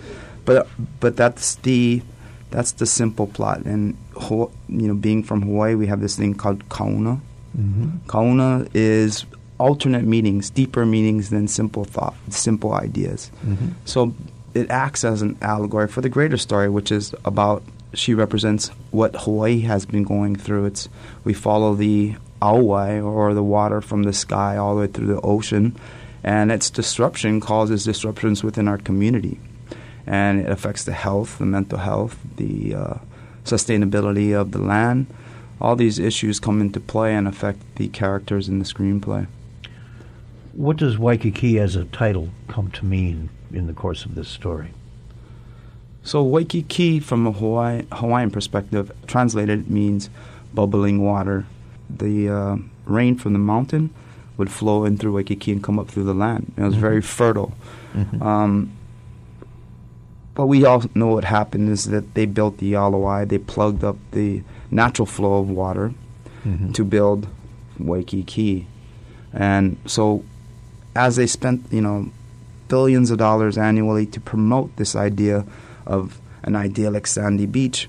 [0.44, 0.68] But
[1.00, 2.02] but that's the
[2.50, 3.62] that's the simple plot.
[3.64, 3.96] And
[4.30, 7.20] you know, being from Hawaii, we have this thing called kaona.
[7.56, 8.08] Mm-hmm.
[8.08, 9.24] Kaona is
[9.58, 13.30] alternate meanings, deeper meanings than simple thought, simple ideas.
[13.44, 13.68] Mm-hmm.
[13.84, 14.14] So
[14.54, 19.16] it acts as an allegory for the greater story, which is about she represents what
[19.16, 20.66] Hawaii has been going through.
[20.66, 20.88] It's
[21.24, 25.20] we follow the auai or the water from the sky all the way through the
[25.20, 25.76] ocean,
[26.22, 29.40] and its disruption causes disruptions within our community,
[30.06, 32.94] and it affects the health, the mental health, the uh,
[33.44, 35.06] sustainability of the land.
[35.60, 39.26] All these issues come into play and affect the characters in the screenplay.
[40.52, 44.70] What does Waikiki as a title come to mean in the course of this story?
[46.02, 50.08] So Waikiki, from a Hawaii, Hawaiian perspective, translated means
[50.54, 51.44] bubbling water.
[51.90, 53.90] The uh, rain from the mountain
[54.36, 56.52] would flow in through Waikiki and come up through the land.
[56.56, 56.78] It was Mhm.
[56.78, 57.52] very fertile.
[57.94, 58.22] Mhm.
[58.22, 58.70] Um,
[60.34, 63.84] but we all know what happened is that they built the Ala Wai, they plugged
[63.84, 65.92] up the natural flow of water
[66.46, 66.72] Mhm.
[66.72, 67.26] to build
[67.78, 68.66] Waikiki.
[69.34, 70.22] And so
[70.96, 72.06] as they spent, you know,
[72.70, 75.44] billions of dollars annually to promote this idea
[75.87, 77.88] of an idyllic sandy beach,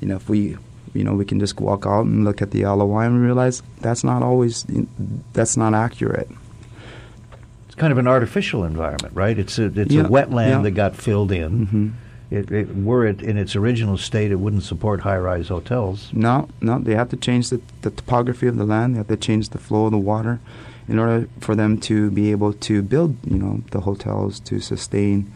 [0.00, 0.56] you know, if we
[0.94, 3.62] you know, we can just walk out and look at the Ala Wai and realize
[3.80, 4.64] that's not always
[5.34, 6.28] that's not accurate.
[7.66, 9.38] It's kind of an artificial environment, right?
[9.38, 10.62] It's a it's Yeah, a wetland yeah.
[10.62, 11.66] that got filled in.
[11.66, 11.88] hmm
[12.30, 16.10] It, it, were it in its original state, it wouldn't support high-rise hotels.
[16.12, 18.94] No, no, they have to change the, the topography of the land.
[18.94, 20.38] They have to change the flow of the water
[20.88, 25.32] in order for them to be able to build, you know, the hotels to sustain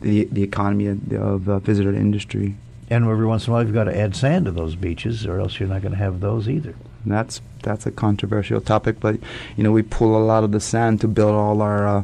[0.00, 2.56] the the economy of, of uh, visitor industry.
[2.90, 5.40] And every once in a while, you've got to add sand to those beaches, or
[5.40, 6.74] else you're not going to have those either.
[7.04, 9.18] And that's that's a controversial topic, but
[9.56, 12.02] you know, we pull a lot of the sand to build all our uh,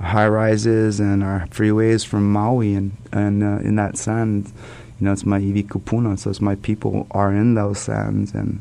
[0.00, 4.52] high rises and our freeways from Maui, and and uh, in that sand,
[4.98, 8.60] you know, it's my iwi kupuna, so it's my people are in those sands, and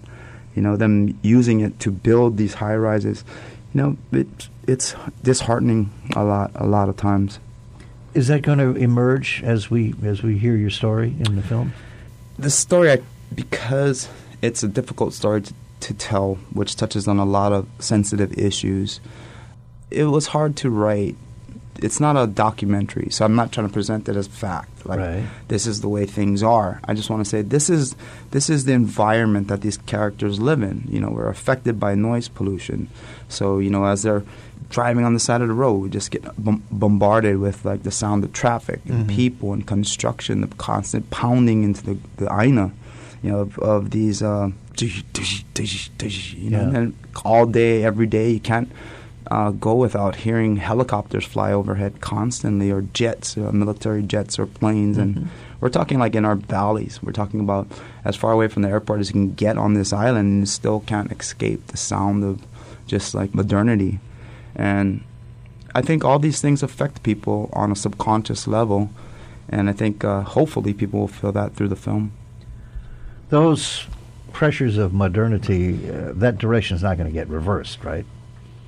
[0.55, 3.23] you know, them using it to build these high rises,
[3.73, 4.27] you know, it,
[4.67, 7.39] it's disheartening a lot, a lot of times.
[8.13, 11.73] Is that going to emerge as we as we hear your story in the film?
[12.37, 13.01] the story, I,
[13.33, 14.09] because
[14.41, 18.99] it's a difficult story to, to tell, which touches on a lot of sensitive issues,
[19.91, 21.15] it was hard to write.
[21.83, 24.85] It's not a documentary, so I'm not trying to present it as fact.
[24.85, 25.23] Like Right.
[25.49, 26.79] this is the way things are.
[26.85, 27.95] I just want to say this is
[28.31, 30.77] this is the environment that these characters live in.
[30.89, 32.87] You know, we're affected by noise pollution.
[33.29, 34.23] So you know, as they're
[34.69, 37.91] driving on the side of the road, we just get bom- bombarded with like the
[37.91, 39.15] sound of traffic and Mhm.
[39.15, 42.71] people and construction, the constant pounding into the the aina,
[43.21, 44.21] you know, of, of these.
[44.23, 44.49] Uh,
[46.35, 46.77] you know, Yeah.
[46.77, 46.93] and
[47.23, 48.69] all day, every day, you can't
[49.31, 54.97] uh, go without hearing helicopters fly overhead constantly, or jets, uh, military jets, or planes,
[54.97, 55.01] Mhm.
[55.01, 55.29] and
[55.61, 56.99] we're talking like in our valleys.
[57.01, 57.67] We're talking about
[58.03, 60.45] as far away from the airport as you can get on this island, and you
[60.45, 62.39] still can't escape the sound of
[62.87, 63.99] just like modernity.
[64.55, 65.01] And
[65.73, 68.89] I think all these things affect people on a subconscious level,
[69.49, 72.11] and I think uh, hopefully people will feel that through the film.
[73.29, 73.85] Those
[74.31, 78.05] pressures of modernity, uh, that direction is not going to get reversed, right?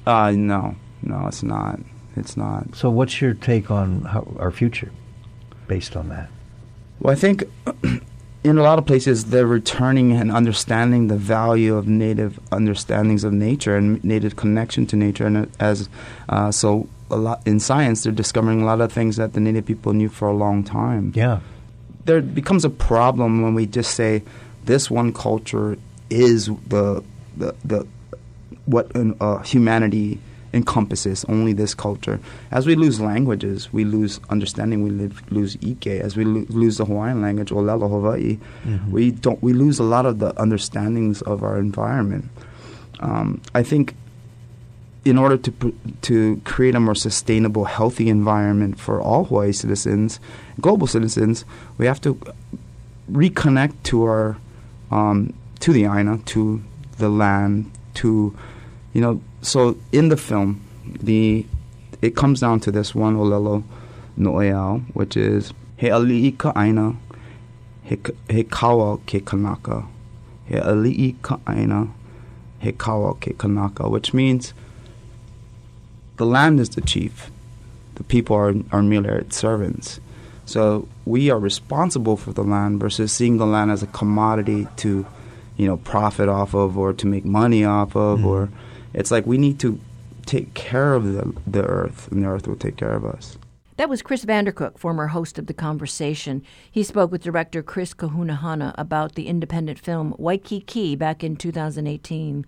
[0.05, 1.79] Uh, no, no, it's not.
[2.15, 2.75] It's not.
[2.75, 4.91] So, what's your take on how, our future
[5.67, 6.29] based on that?
[6.99, 7.43] Well, I think
[8.43, 13.33] in a lot of places they're returning and understanding the value of native understandings of
[13.33, 15.89] nature and native connection to nature, and as
[16.29, 19.65] uh, so a lot in science they're discovering a lot of things that the native
[19.65, 21.11] people knew for a long time.
[21.15, 21.39] Yeah.
[22.05, 24.23] There becomes a problem when we just say
[24.65, 25.77] this one culture
[26.09, 27.03] is the
[27.35, 27.87] the the
[28.65, 30.19] what uh, humanity
[30.53, 32.17] encompasses only this culture.
[32.51, 34.83] As we lose languages, we lose understanding.
[34.83, 35.87] We live, lose Ike.
[35.87, 38.89] As we lo- lose the Hawaiian language, Olelo Hawaii, Mhm.
[38.89, 39.41] we don't.
[39.43, 42.29] We lose a lot of the understandings of our environment.
[43.01, 43.95] Um, I think
[45.03, 50.19] in order to pr- to create a more sustainable, healthy environment for all Hawaii citizens,
[50.61, 51.43] global citizens,
[51.77, 52.17] we have to
[53.11, 54.37] reconnect to our
[54.91, 56.61] um, to the Aina, to
[56.97, 58.35] the land, to
[58.95, 59.21] you know.
[59.41, 60.61] So in the film,
[61.09, 61.45] the
[62.01, 63.63] it comes down to this one olelo
[64.17, 66.95] noeau, which is he ali'i ka aina,
[67.83, 69.85] he, kawa ke kanaka,
[70.45, 71.89] he ali'i ka aina,
[72.59, 74.53] he kawa ke kanaka, which means
[76.17, 77.29] the land is the chief,
[77.95, 79.99] the people are are merely its servants.
[80.45, 85.05] So we are responsible for the land versus seeing the land as a commodity to,
[85.57, 88.25] you know, profit off of or to make money off of, Mhm.
[88.25, 88.49] or
[88.95, 89.79] it's like we need to
[90.25, 93.37] take care of the the earth, and the earth will take care of us.
[93.77, 96.43] That was Chris Vandercook, former host of The Conversation.
[96.71, 102.45] He spoke with director Chris Kahunahana about the independent film Waikiki back in 2018.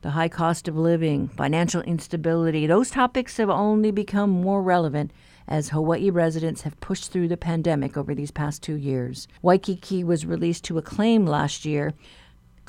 [0.00, 5.12] The high cost of living, financial instability, those topics have only become more relevant
[5.46, 9.28] as Hawaii residents have pushed through the pandemic over these past two years.
[9.42, 11.92] Waikiki was released to acclaim last year.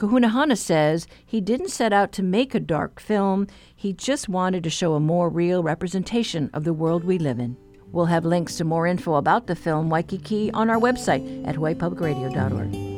[0.02, 3.46] Kahunahana says he didn't set out to make a dark film,
[3.76, 7.56] he just wanted to show a more real representation of the world we live in.
[7.92, 12.91] We'll have links to more info about the film Waikiki on our website at hawaiipublicradio.org.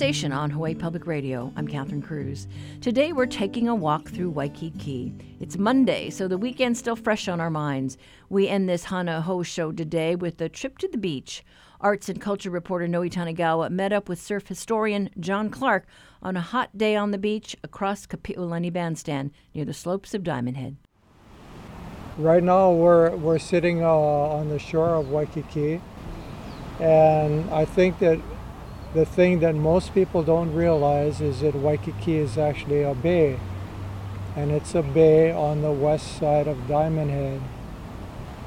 [0.00, 1.52] Conversation on Hawaii Public Radio.
[1.56, 2.48] I'm Catherine Cruz.
[2.80, 5.12] Today we're taking a walk through Waikiki.
[5.40, 7.98] It's Monday, so the weekend's still fresh on our minds.
[8.30, 11.44] We end this Hana Hou show today with a trip to the beach.
[11.82, 15.84] Arts and culture reporter Noe Tanigawa met up with surf historian John Clark
[16.22, 20.56] on a hot day on the beach across Kapi'olani Bandstand near the slopes of Diamond
[20.56, 20.78] Head.
[22.16, 25.82] Right now we're, we're sitting uh, on the shore of Waikiki
[26.80, 28.18] and I think that
[28.94, 33.38] the thing that most people don't realize is that Waikiki is actually a bay.
[34.36, 37.40] And it's a bay on the west side of Diamond Head.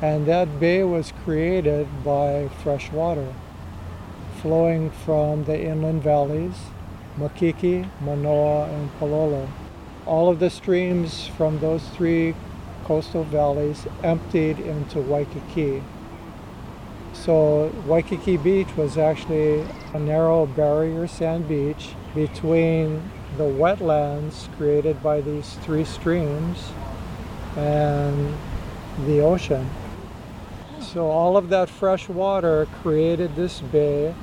[0.02, 3.34] And that bay was created by fresh water
[4.42, 6.56] flowing from the inland valleys,
[7.18, 9.48] Makiki, Manoa, and Palolo.
[10.06, 12.36] All of the streams from those three
[12.84, 15.82] coastal valleys emptied into Waikiki.
[17.14, 25.22] So Waikiki Beach was actually a narrow barrier sand beach between the wetlands created by
[25.22, 26.72] these three streams
[27.56, 28.36] and
[29.06, 29.70] the ocean.
[30.80, 34.14] So all of that fresh water created this bay,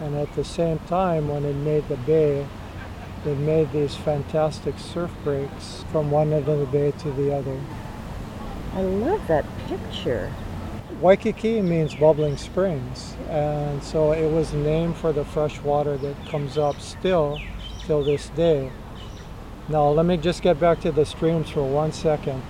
[0.00, 2.46] and at the same time, when it made the bay,
[3.24, 7.60] it made these fantastic surf breaks from one end of the bay to the other.
[8.74, 10.32] I love that picture.
[11.00, 16.58] Waikiki means bubbling springs, and so it was named for the fresh water that comes
[16.58, 17.40] up still
[17.86, 18.70] till this day.
[19.70, 22.42] Now, let me just get back to the streams for one second.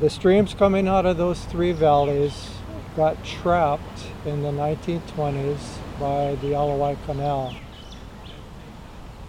[0.00, 2.50] The streams coming out of those three valleys
[2.96, 7.54] got trapped in the 1920s by the Ala Wai Canal.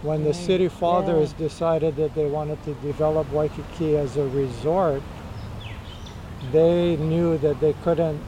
[0.02, 5.02] When the city fathers decided that they wanted to develop Waikiki as a resort,
[6.52, 8.20] they knew that they couldn't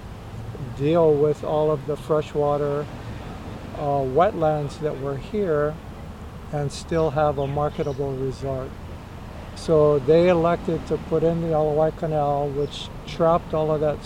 [0.77, 2.87] deal with all of the freshwater
[3.77, 5.75] uh, wetlands that were here
[6.53, 8.69] and still have a marketable resort.
[9.55, 13.99] So they elected to put in the Ala Wai Canal, which trapped all of that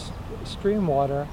[0.44, 1.26] stream water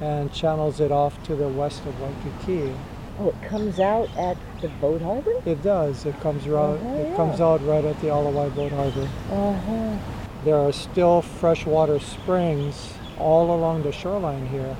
[0.00, 2.74] and channels it off to the west of Waikiki.
[3.18, 5.32] Oh, it comes out at the boat harbor?
[5.46, 6.04] It does.
[6.04, 6.62] It comes right.
[6.74, 7.16] Uh-huh, It yeah.
[7.16, 9.08] comes out right at the Ala Wai Boat Harbor.
[9.30, 10.23] Uh-huh.
[10.44, 14.76] There are still freshwater springs all along the shoreline here.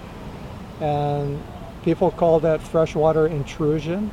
[0.80, 1.42] And
[1.84, 4.10] people call that freshwater intrusion,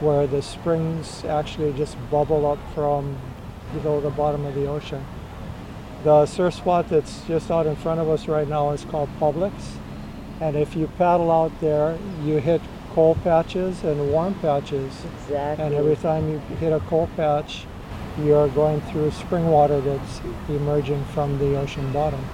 [0.00, 3.16] where the springs actually just bubble up from
[3.74, 5.04] below the bottom of the ocean.
[6.04, 9.76] The surf spot that's just out in front of us right now is called Publics.
[10.40, 12.60] And if you paddle out there, you hit
[12.92, 15.04] coal patches and warm patches.
[15.22, 15.64] Exactly.
[15.64, 17.66] And every time you hit a coal patch,
[18.24, 22.24] you're going through spring water that's emerging from the ocean bottom.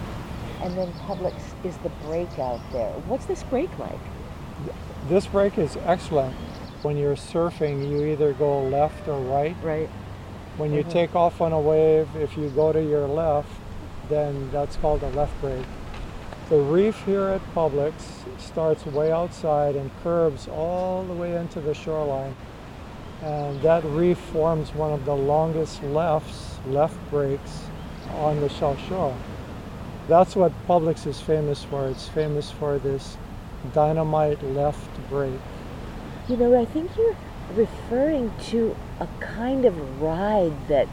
[0.63, 2.91] And then Publics is the break out there.
[3.07, 3.99] What's this break like?
[5.09, 6.35] This break is excellent.
[6.83, 9.57] When you're surfing, you either go left or right.
[9.63, 9.91] Right.
[10.57, 10.91] When you Mhm.
[10.91, 13.49] take off on a wave, if you go to your left,
[14.09, 15.65] then that's called a left break.
[16.49, 21.75] The reef here at Publics starts way outside and curves all the way into the
[21.75, 22.37] shoreline.
[23.23, 27.65] And that reef forms one of the longest lefts, left breaks
[28.15, 29.17] on the South Shore.
[30.09, 31.89] That's what Publics is famous for.
[31.89, 33.17] It's famous for this
[33.73, 35.33] dynamite left break.
[36.29, 37.17] You know, I think you're
[37.55, 40.89] referring to a kind of ride that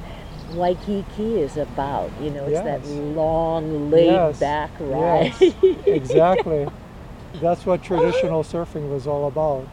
[0.53, 2.09] Waikiki is about.
[2.21, 5.33] You know, it's that long, laid Yes, back ride.
[5.39, 5.53] yes,
[5.87, 6.67] exactly.
[7.35, 9.67] That's what traditional surfing was all about.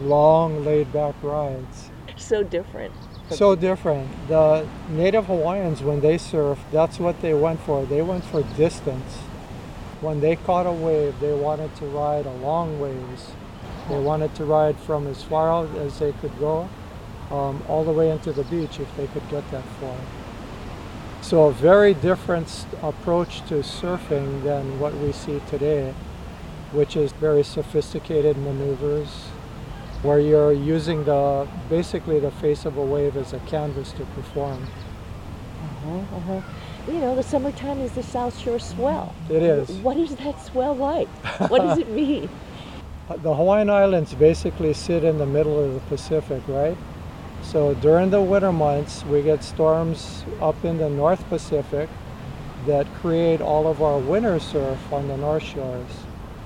[0.00, 1.90] Long, laid back rides.
[2.16, 2.94] so different.
[3.30, 4.08] So different.
[4.28, 7.84] The native Hawaiians, when they surfed, that's what they went for.
[7.84, 9.16] They went for distance.
[10.00, 13.32] When they caught a wave, they wanted to ride a long ways.
[13.88, 16.68] They wanted to ride from as far out as they could go,
[17.30, 19.96] um, all the way into the beach if they could get that far.
[21.20, 25.92] So a very different approach to surfing than what we see today,
[26.72, 29.26] which is very sophisticated maneuvers,
[30.02, 34.62] where you're using the basically the face of a wave as a canvas to perform.
[35.62, 36.40] Uh-huh, uh-huh.
[36.86, 39.14] You know, the summertime is the South Shore swell.
[39.28, 39.68] It is.
[39.78, 41.08] What is that swell like?
[41.50, 42.28] What does it mean?
[43.08, 46.76] The Hawaiian Islands basically sit in the middle of the Pacific, right?
[47.40, 51.88] So during the winter months, we get storms up in the North Pacific
[52.66, 55.90] that create all of our winter surf on the North Shores.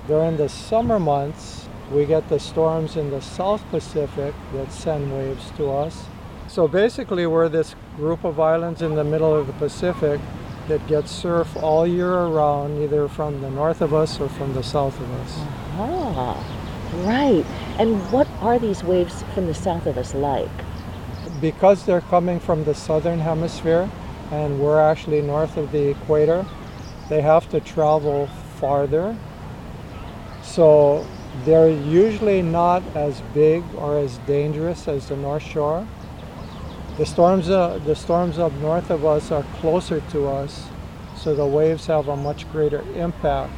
[0.07, 5.51] During the summer months, we get the storms in the South Pacific that send waves
[5.57, 6.05] to us.
[6.47, 10.19] So basically, we're this group of islands in the middle of the Pacific
[10.67, 14.63] that get surf all year around, either from the north of us or from the
[14.63, 15.35] south of us.
[15.77, 16.63] Ah,
[17.01, 17.45] Right.
[17.79, 20.49] And what are these waves from the south of us like?
[21.41, 23.89] Because they're coming from the southern hemisphere
[24.31, 26.45] and we're actually north of the equator,
[27.09, 28.27] they have to travel
[28.59, 29.17] farther.
[30.43, 31.05] So
[31.45, 35.87] they're usually not as big or as dangerous as the North Shore.
[36.97, 40.67] The storms, uh, the storms up north of us are closer to us,
[41.17, 43.51] so the waves have a much greater impact.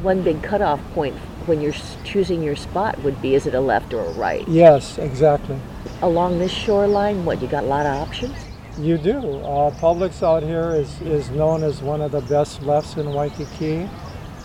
[0.00, 1.14] One big cutoff point
[1.46, 1.74] when you're
[2.04, 4.46] choosing your spot would be is it a left or a right?
[4.48, 5.58] Yes, exactly.
[6.00, 8.34] Along this shoreline, what, you got a lot of options?
[8.78, 9.18] You do.
[9.40, 13.88] Uh, Publics out here is, is known as one of the best lefts in Waikiki.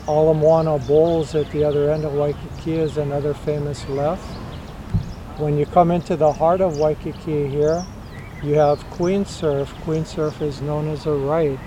[0.08, 4.24] Ala Moana Bowls at the other end of Waikiki is another famous left.
[5.38, 7.86] When you come into the heart of Waikiki here,
[8.42, 9.74] you have Queen Surf.
[9.84, 11.60] Queen Surf is known as a right.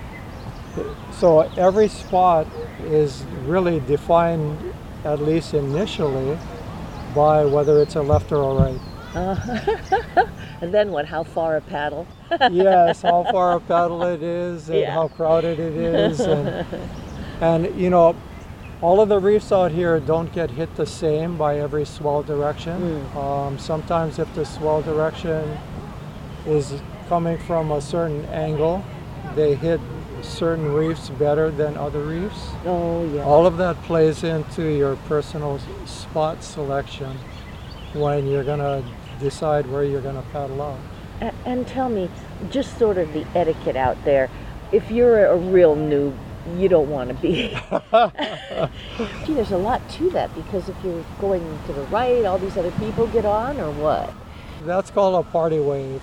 [1.11, 2.47] So every spot
[2.85, 4.57] is really defined,
[5.03, 6.37] at least initially,
[7.13, 8.81] by whether it's a left or a right.
[9.15, 10.25] Uh-huh.
[10.61, 12.05] And then what, how far a paddle?
[12.51, 14.93] yes, how far a paddle it is and Yeah.
[14.93, 16.19] how crowded it is.
[16.19, 16.65] And,
[17.41, 18.15] and, you know,
[18.81, 23.05] all of the reefs out here don't get hit the same by every swell direction.
[23.15, 25.57] Um, sometimes, if the swell direction
[26.47, 26.73] is
[27.07, 28.83] coming from a certain angle,
[29.35, 29.79] they hit
[30.23, 32.49] certain reefs better than other reefs.
[32.65, 33.23] Oh, yeah.
[33.23, 37.17] All of that plays into your personal spot selection
[37.93, 38.83] when you're going to
[39.19, 40.79] decide where you're going to paddle out.
[41.21, 42.09] A- And tell me,
[42.49, 44.29] just sort of the etiquette out there.
[44.71, 46.15] If you're a real noob,
[46.57, 47.49] you don't want to be.
[49.25, 52.57] Gee, there's a lot to that because if you're going to the right, all these
[52.57, 54.13] other people get on, or what?
[54.65, 56.01] That's called a party wave.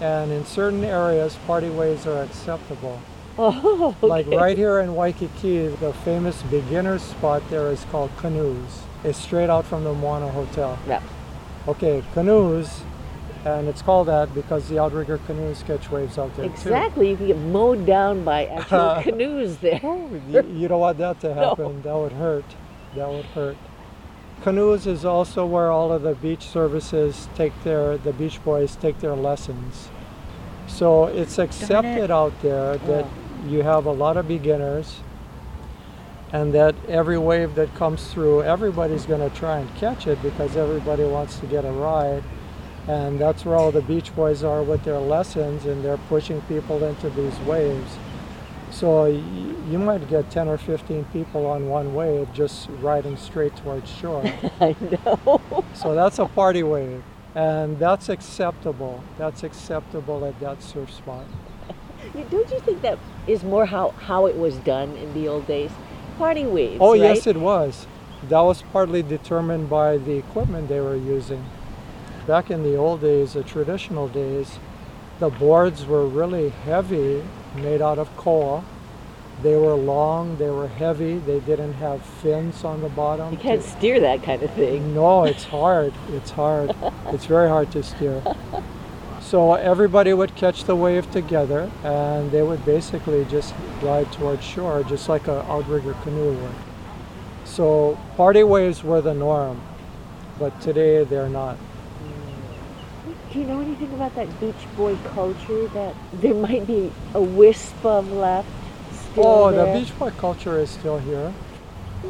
[0.00, 3.00] And in certain areas, party waves are acceptable.
[3.38, 8.82] Oh, Like right here in Waikiki, the famous beginner spot there is called Canoes.
[9.02, 10.78] It's straight out from the Moana Hotel.
[10.86, 11.00] Yeah.
[11.66, 12.82] Okay, Canoes,
[13.44, 17.10] and it's called that because the outrigger canoes catch waves out there Exactly.
[17.10, 19.80] You can get mowed down by actual canoes there.
[19.82, 21.80] Oh, you, you don't want that to happen.
[21.82, 22.44] That would hurt.
[22.94, 23.56] That would hurt.
[24.42, 28.98] Canoes is also where all of the beach services take their, the beach boys take
[29.00, 29.90] their lessons.
[30.66, 33.06] So it's accepted out there that
[33.46, 35.00] you have a lot of beginners
[36.32, 40.56] and that every wave that comes through, everybody's going to try and catch it because
[40.56, 42.22] everybody wants to get a ride.
[42.88, 46.82] And that's where all the beach boys are with their lessons and they're pushing people
[46.84, 47.96] into these waves.
[48.70, 49.22] So y-
[49.68, 54.22] you might get 10 or 15 people on one wave just riding straight towards shore.
[54.60, 55.40] I know.
[55.74, 57.02] So that's a party wave,
[57.34, 59.02] and that's acceptable.
[59.18, 61.26] That's acceptable at that surf spot.
[62.30, 65.70] Don't you think that is more how, how it was done in the old days?
[66.16, 66.78] Party waves.
[66.80, 67.00] Oh, right?
[67.00, 67.86] yes, it was.
[68.28, 71.44] That was partly determined by the equipment they were using.
[72.26, 74.58] Back in the old days, the traditional days,
[75.20, 77.22] the boards were really heavy,
[77.56, 78.62] made out of koa.
[79.42, 83.32] They were long, they were heavy, they didn't have fins on the bottom.
[83.32, 84.94] You can't steer that kind of thing.
[84.94, 85.94] No, it's hard.
[86.10, 86.74] It's hard.
[87.06, 88.22] it's very hard to steer.
[89.20, 94.82] So everybody would catch the wave together and they would basically just glide towards shore,
[94.82, 96.54] just like an outrigger canoe would.
[97.44, 99.60] So party waves were the norm,
[100.38, 101.56] but today they're not.
[103.32, 105.68] Do you know anything about that Beach Boy culture?
[105.68, 108.48] That there might be a wisp of left
[109.12, 109.72] still Oh, there?
[109.72, 111.32] the Beach Boy culture is still here.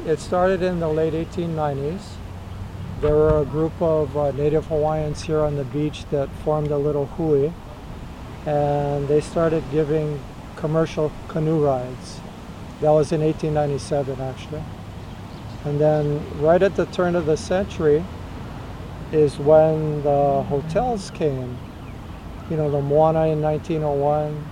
[0.07, 2.01] It started in the late 1890s.
[3.03, 6.79] There were a group of uh, native Hawaiians here on the beach that formed a
[6.79, 7.51] little hui,
[8.47, 10.21] and they started giving
[10.57, 12.21] commercial canoe rides.
[12.81, 14.62] That was in 1897, actually.
[15.64, 18.05] And then, right at the turn of the century,
[19.13, 21.57] is when the hotels came.
[22.51, 24.45] You know, the Moana in 1901,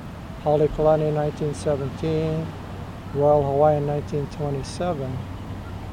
[0.42, 2.46] Halekulani in 1917,
[3.14, 5.18] Royal Hawaii in 1927.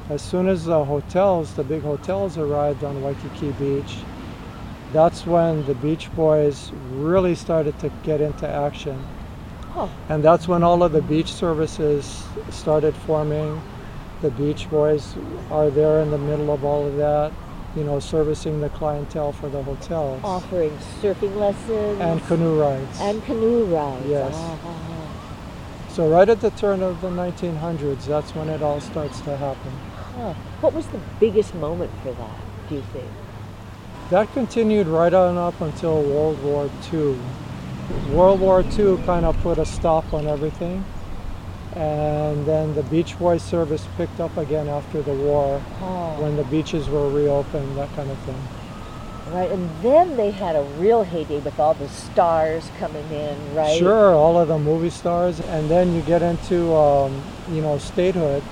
[0.09, 3.97] As soon as the hotels, the big hotels arrived on Waikiki Beach,
[4.93, 9.03] that's when the Beach Boys really started to get into action.
[9.75, 9.91] Oh.
[10.07, 13.61] And that's when all of the beach services started forming.
[14.21, 15.15] The Beach Boys
[15.51, 17.33] are there in the middle of all of that,
[17.75, 20.21] you know, servicing the clientele for the hotels.
[20.23, 20.71] offering
[21.01, 22.99] surfing lessons And canoe rides.
[23.01, 24.05] and canoe rides.
[24.07, 24.33] Yes.
[24.35, 29.19] Ah, ah, So right at the turn of the 1900s, that's when it all starts
[29.21, 29.71] to happen.
[30.17, 30.33] Huh.
[30.61, 32.39] What was the biggest moment for that?
[32.69, 33.09] Do you think?
[34.09, 37.17] That continued right on up until World War II.
[38.11, 40.83] World War II kind of put a stop on everything.
[41.75, 46.43] And then the Beach Boys service picked up again after the war Oh, when the
[46.45, 48.41] beaches were reopened, that kind of thing.
[49.33, 49.51] right.
[49.51, 53.77] And then they had a real heyday with all the stars coming in, right?
[53.77, 57.21] Sure, all of the movie stars, and then you get into um,
[57.51, 58.43] you know statehood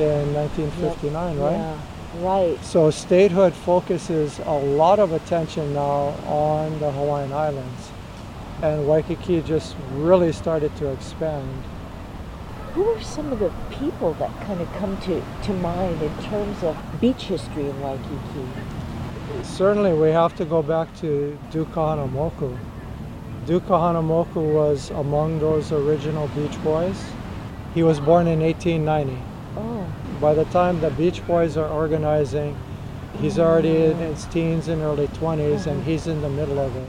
[0.00, 1.52] in 1959, right?
[1.52, 1.78] Yeah,
[2.20, 2.64] right.
[2.64, 7.90] So statehood focuses a lot of attention now on the Hawaiian Islands,
[8.62, 11.48] and Waikiki just really started to expand.
[12.74, 16.62] Who are some of the people that kind of come to, to mind in terms
[16.62, 18.46] of beach history in Waikiki?
[19.42, 22.58] Certainly, we have to go back to Duke Kahanamoku.
[23.46, 27.02] Duke Kahanamoku was among those original Beach Boys.
[27.74, 29.18] He was born in 1890.
[29.56, 29.86] Oh,
[30.20, 32.56] By the time the Beach Boys are organizing,
[33.20, 35.80] he's already in his teens and early 20s, and uh-huh.
[35.80, 36.88] he's in the middle of it.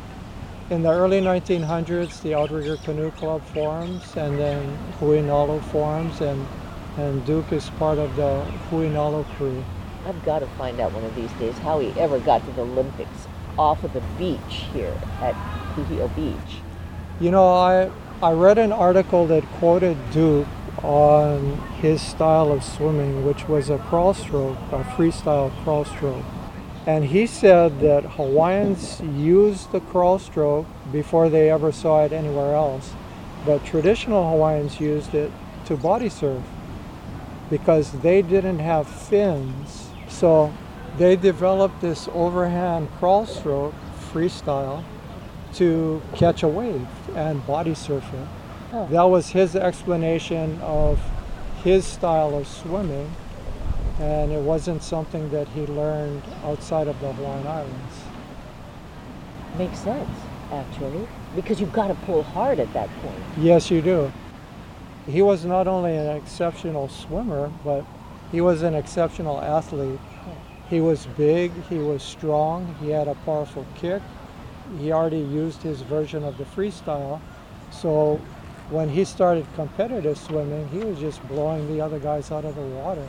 [0.70, 6.45] In the early 1900s, the Outrigger Canoe Club forms, and then Hui Nalu forms, and,
[6.95, 9.65] and Duke is part of the Hui Nalu crew.
[10.05, 12.61] I've got to find out one of these days how he ever got to the
[12.61, 15.34] Olympics off of the beach here at
[15.74, 16.61] Kuhio Beach.
[17.20, 17.89] You know, I,
[18.22, 20.47] I read an article that quoted Duke
[20.84, 26.26] on his style of swimming, which was a crawl stroke, a freestyle crawl stroke.
[26.89, 32.55] And he said that Hawaiians used the crawl stroke before they ever saw it anywhere
[32.55, 32.93] else.
[33.45, 35.31] But traditional Hawaiians used it
[35.65, 36.41] to body surf
[37.47, 39.91] because they didn't have fins.
[40.07, 40.51] So
[40.97, 43.75] they developed this overhand crawl stroke
[44.11, 44.83] freestyle
[45.53, 48.27] to catch a wave and body surf it.
[48.73, 48.87] Oh.
[48.87, 50.99] That was his explanation of
[51.63, 53.15] his style of swimming,
[53.99, 57.95] and it wasn't something that he learned outside of the Hawaiian Islands.
[59.57, 60.09] Makes sense,
[60.51, 63.21] actually, because you've got to pull hard at that point.
[63.37, 64.11] Yes, you do.
[65.05, 67.85] He was not only an exceptional swimmer, but
[68.31, 69.99] he was an exceptional athlete.
[70.69, 74.01] He was big, he was strong, he had a powerful kick.
[74.77, 77.19] He already used his version of the freestyle.
[77.71, 78.21] So
[78.69, 82.61] when he started competitive swimming, he was just blowing the other guys out of the
[82.61, 83.07] water.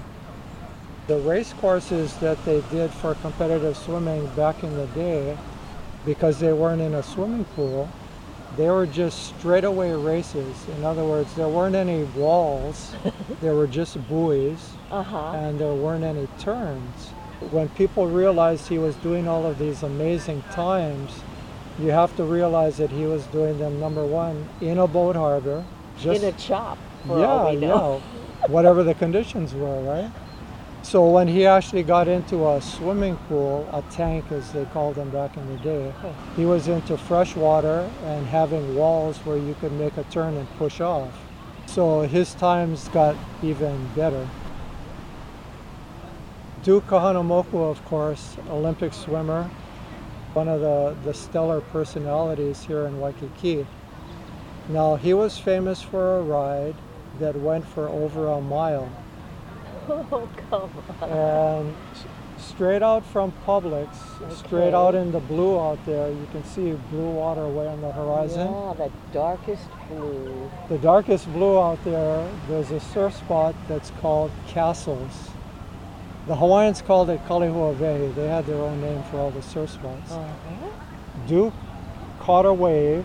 [1.11, 5.37] The race courses that they did for competitive swimming back in the day,
[6.07, 7.89] because they weren't in a swimming pool,
[8.57, 10.55] they were just straightaway races.
[10.79, 12.95] In other words, there weren't any walls,
[13.41, 15.33] there were just buoys, Uh huh.
[15.33, 17.09] and there weren't any turns.
[17.51, 21.11] When people realized he was doing all of these amazing times,
[21.81, 25.65] you have to realize that he was doing them, number one, in a boat harbor.
[25.99, 28.01] Just, In a chop, for yeah, all we know.
[28.43, 30.09] yeah, whatever the conditions were, right?
[30.83, 35.11] So when he actually got into a swimming pool, a tank as they called them
[35.11, 35.93] back in the day,
[36.37, 40.49] he was into fresh water and having walls where you could make a turn and
[40.57, 41.17] push off.
[41.67, 44.27] So his times got even better.
[46.63, 49.49] Duke Kahanamoku, of course, Olympic swimmer,
[50.33, 53.67] one of the, the stellar personalities here in Waikiki.
[54.69, 56.75] Now, he was famous for a ride
[57.19, 58.91] that went for over a mile.
[60.13, 60.71] Oh, come
[61.03, 61.11] on.
[61.11, 61.75] And
[62.39, 63.99] straight out from Publics,
[64.31, 67.91] straight out in the blue out there, you can see blue water way on the
[67.91, 68.47] horizon.
[68.53, 70.51] Yeah, the darkest blue.
[70.69, 75.31] The darkest blue out there, there's a surf spot that's called Castles.
[76.27, 78.15] The Hawaiians called it Kalehuawehe.
[78.15, 80.13] They had their own name for all the surf spots.
[80.13, 80.69] Uh-huh.
[81.27, 81.55] Duke
[82.21, 83.05] caught a wave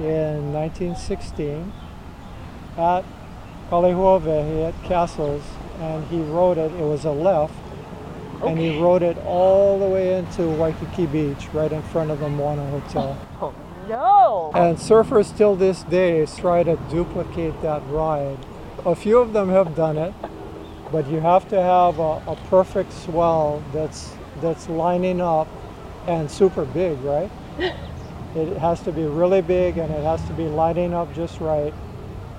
[0.00, 1.72] in 1916
[2.76, 3.04] at
[3.70, 5.42] Kalehuawehe had Castles,
[5.78, 6.72] and he rode it.
[6.72, 7.54] It was a left,
[8.44, 12.28] and he rode it all the way into Waikiki Beach, right in front of the
[12.28, 13.16] Moana Hotel.
[13.40, 13.54] Oh,
[13.88, 14.50] no.
[14.56, 18.38] And surfers till this day try to duplicate that ride.
[18.84, 20.14] A few of them have done it,
[20.90, 25.46] but you have to have a, a perfect swell that's that's lining up
[26.08, 27.30] and super big, right?
[28.32, 31.74] It has to be really big and it has to be lining up just right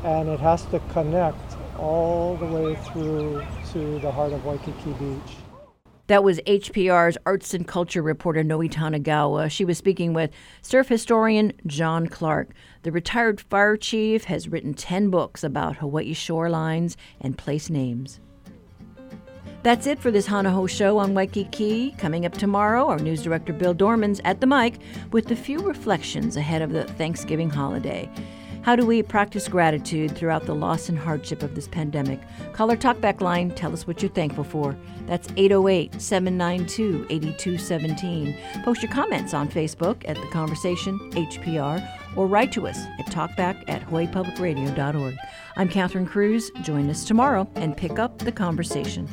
[0.04, 5.36] and it has to connect all the way through to the heart of Waikiki Beach.
[6.08, 9.49] That was HPR's arts and culture reporter Noe Tanigawa.
[9.49, 10.32] She was speaking with
[10.62, 12.49] surf historian John Clark.
[12.84, 18.20] The retired fire chief has written 10 books about Hawaii shorelines and place names.
[19.64, 21.91] That's it for this Hana Hou show on Waikiki.
[21.91, 24.80] Coming up tomorrow, our news director Bill Dorman's at the mic
[25.12, 28.10] with a few reflections ahead of the Thanksgiving holiday.
[28.64, 32.22] How do we practice gratitude throughout the loss and hardship of this pandemic?
[32.53, 33.49] Call our talkback line.
[33.49, 34.78] Tell us what you're thankful for.
[35.07, 38.38] That's 808 792 8217.
[38.64, 43.64] Post your comments on Facebook at The Conversation HPR or write to us at talkback
[43.68, 45.16] at hawaiipublicradio.org.
[45.55, 46.51] I'm Catherine Cruz.
[46.62, 49.07] Join us tomorrow and pick up the conversation.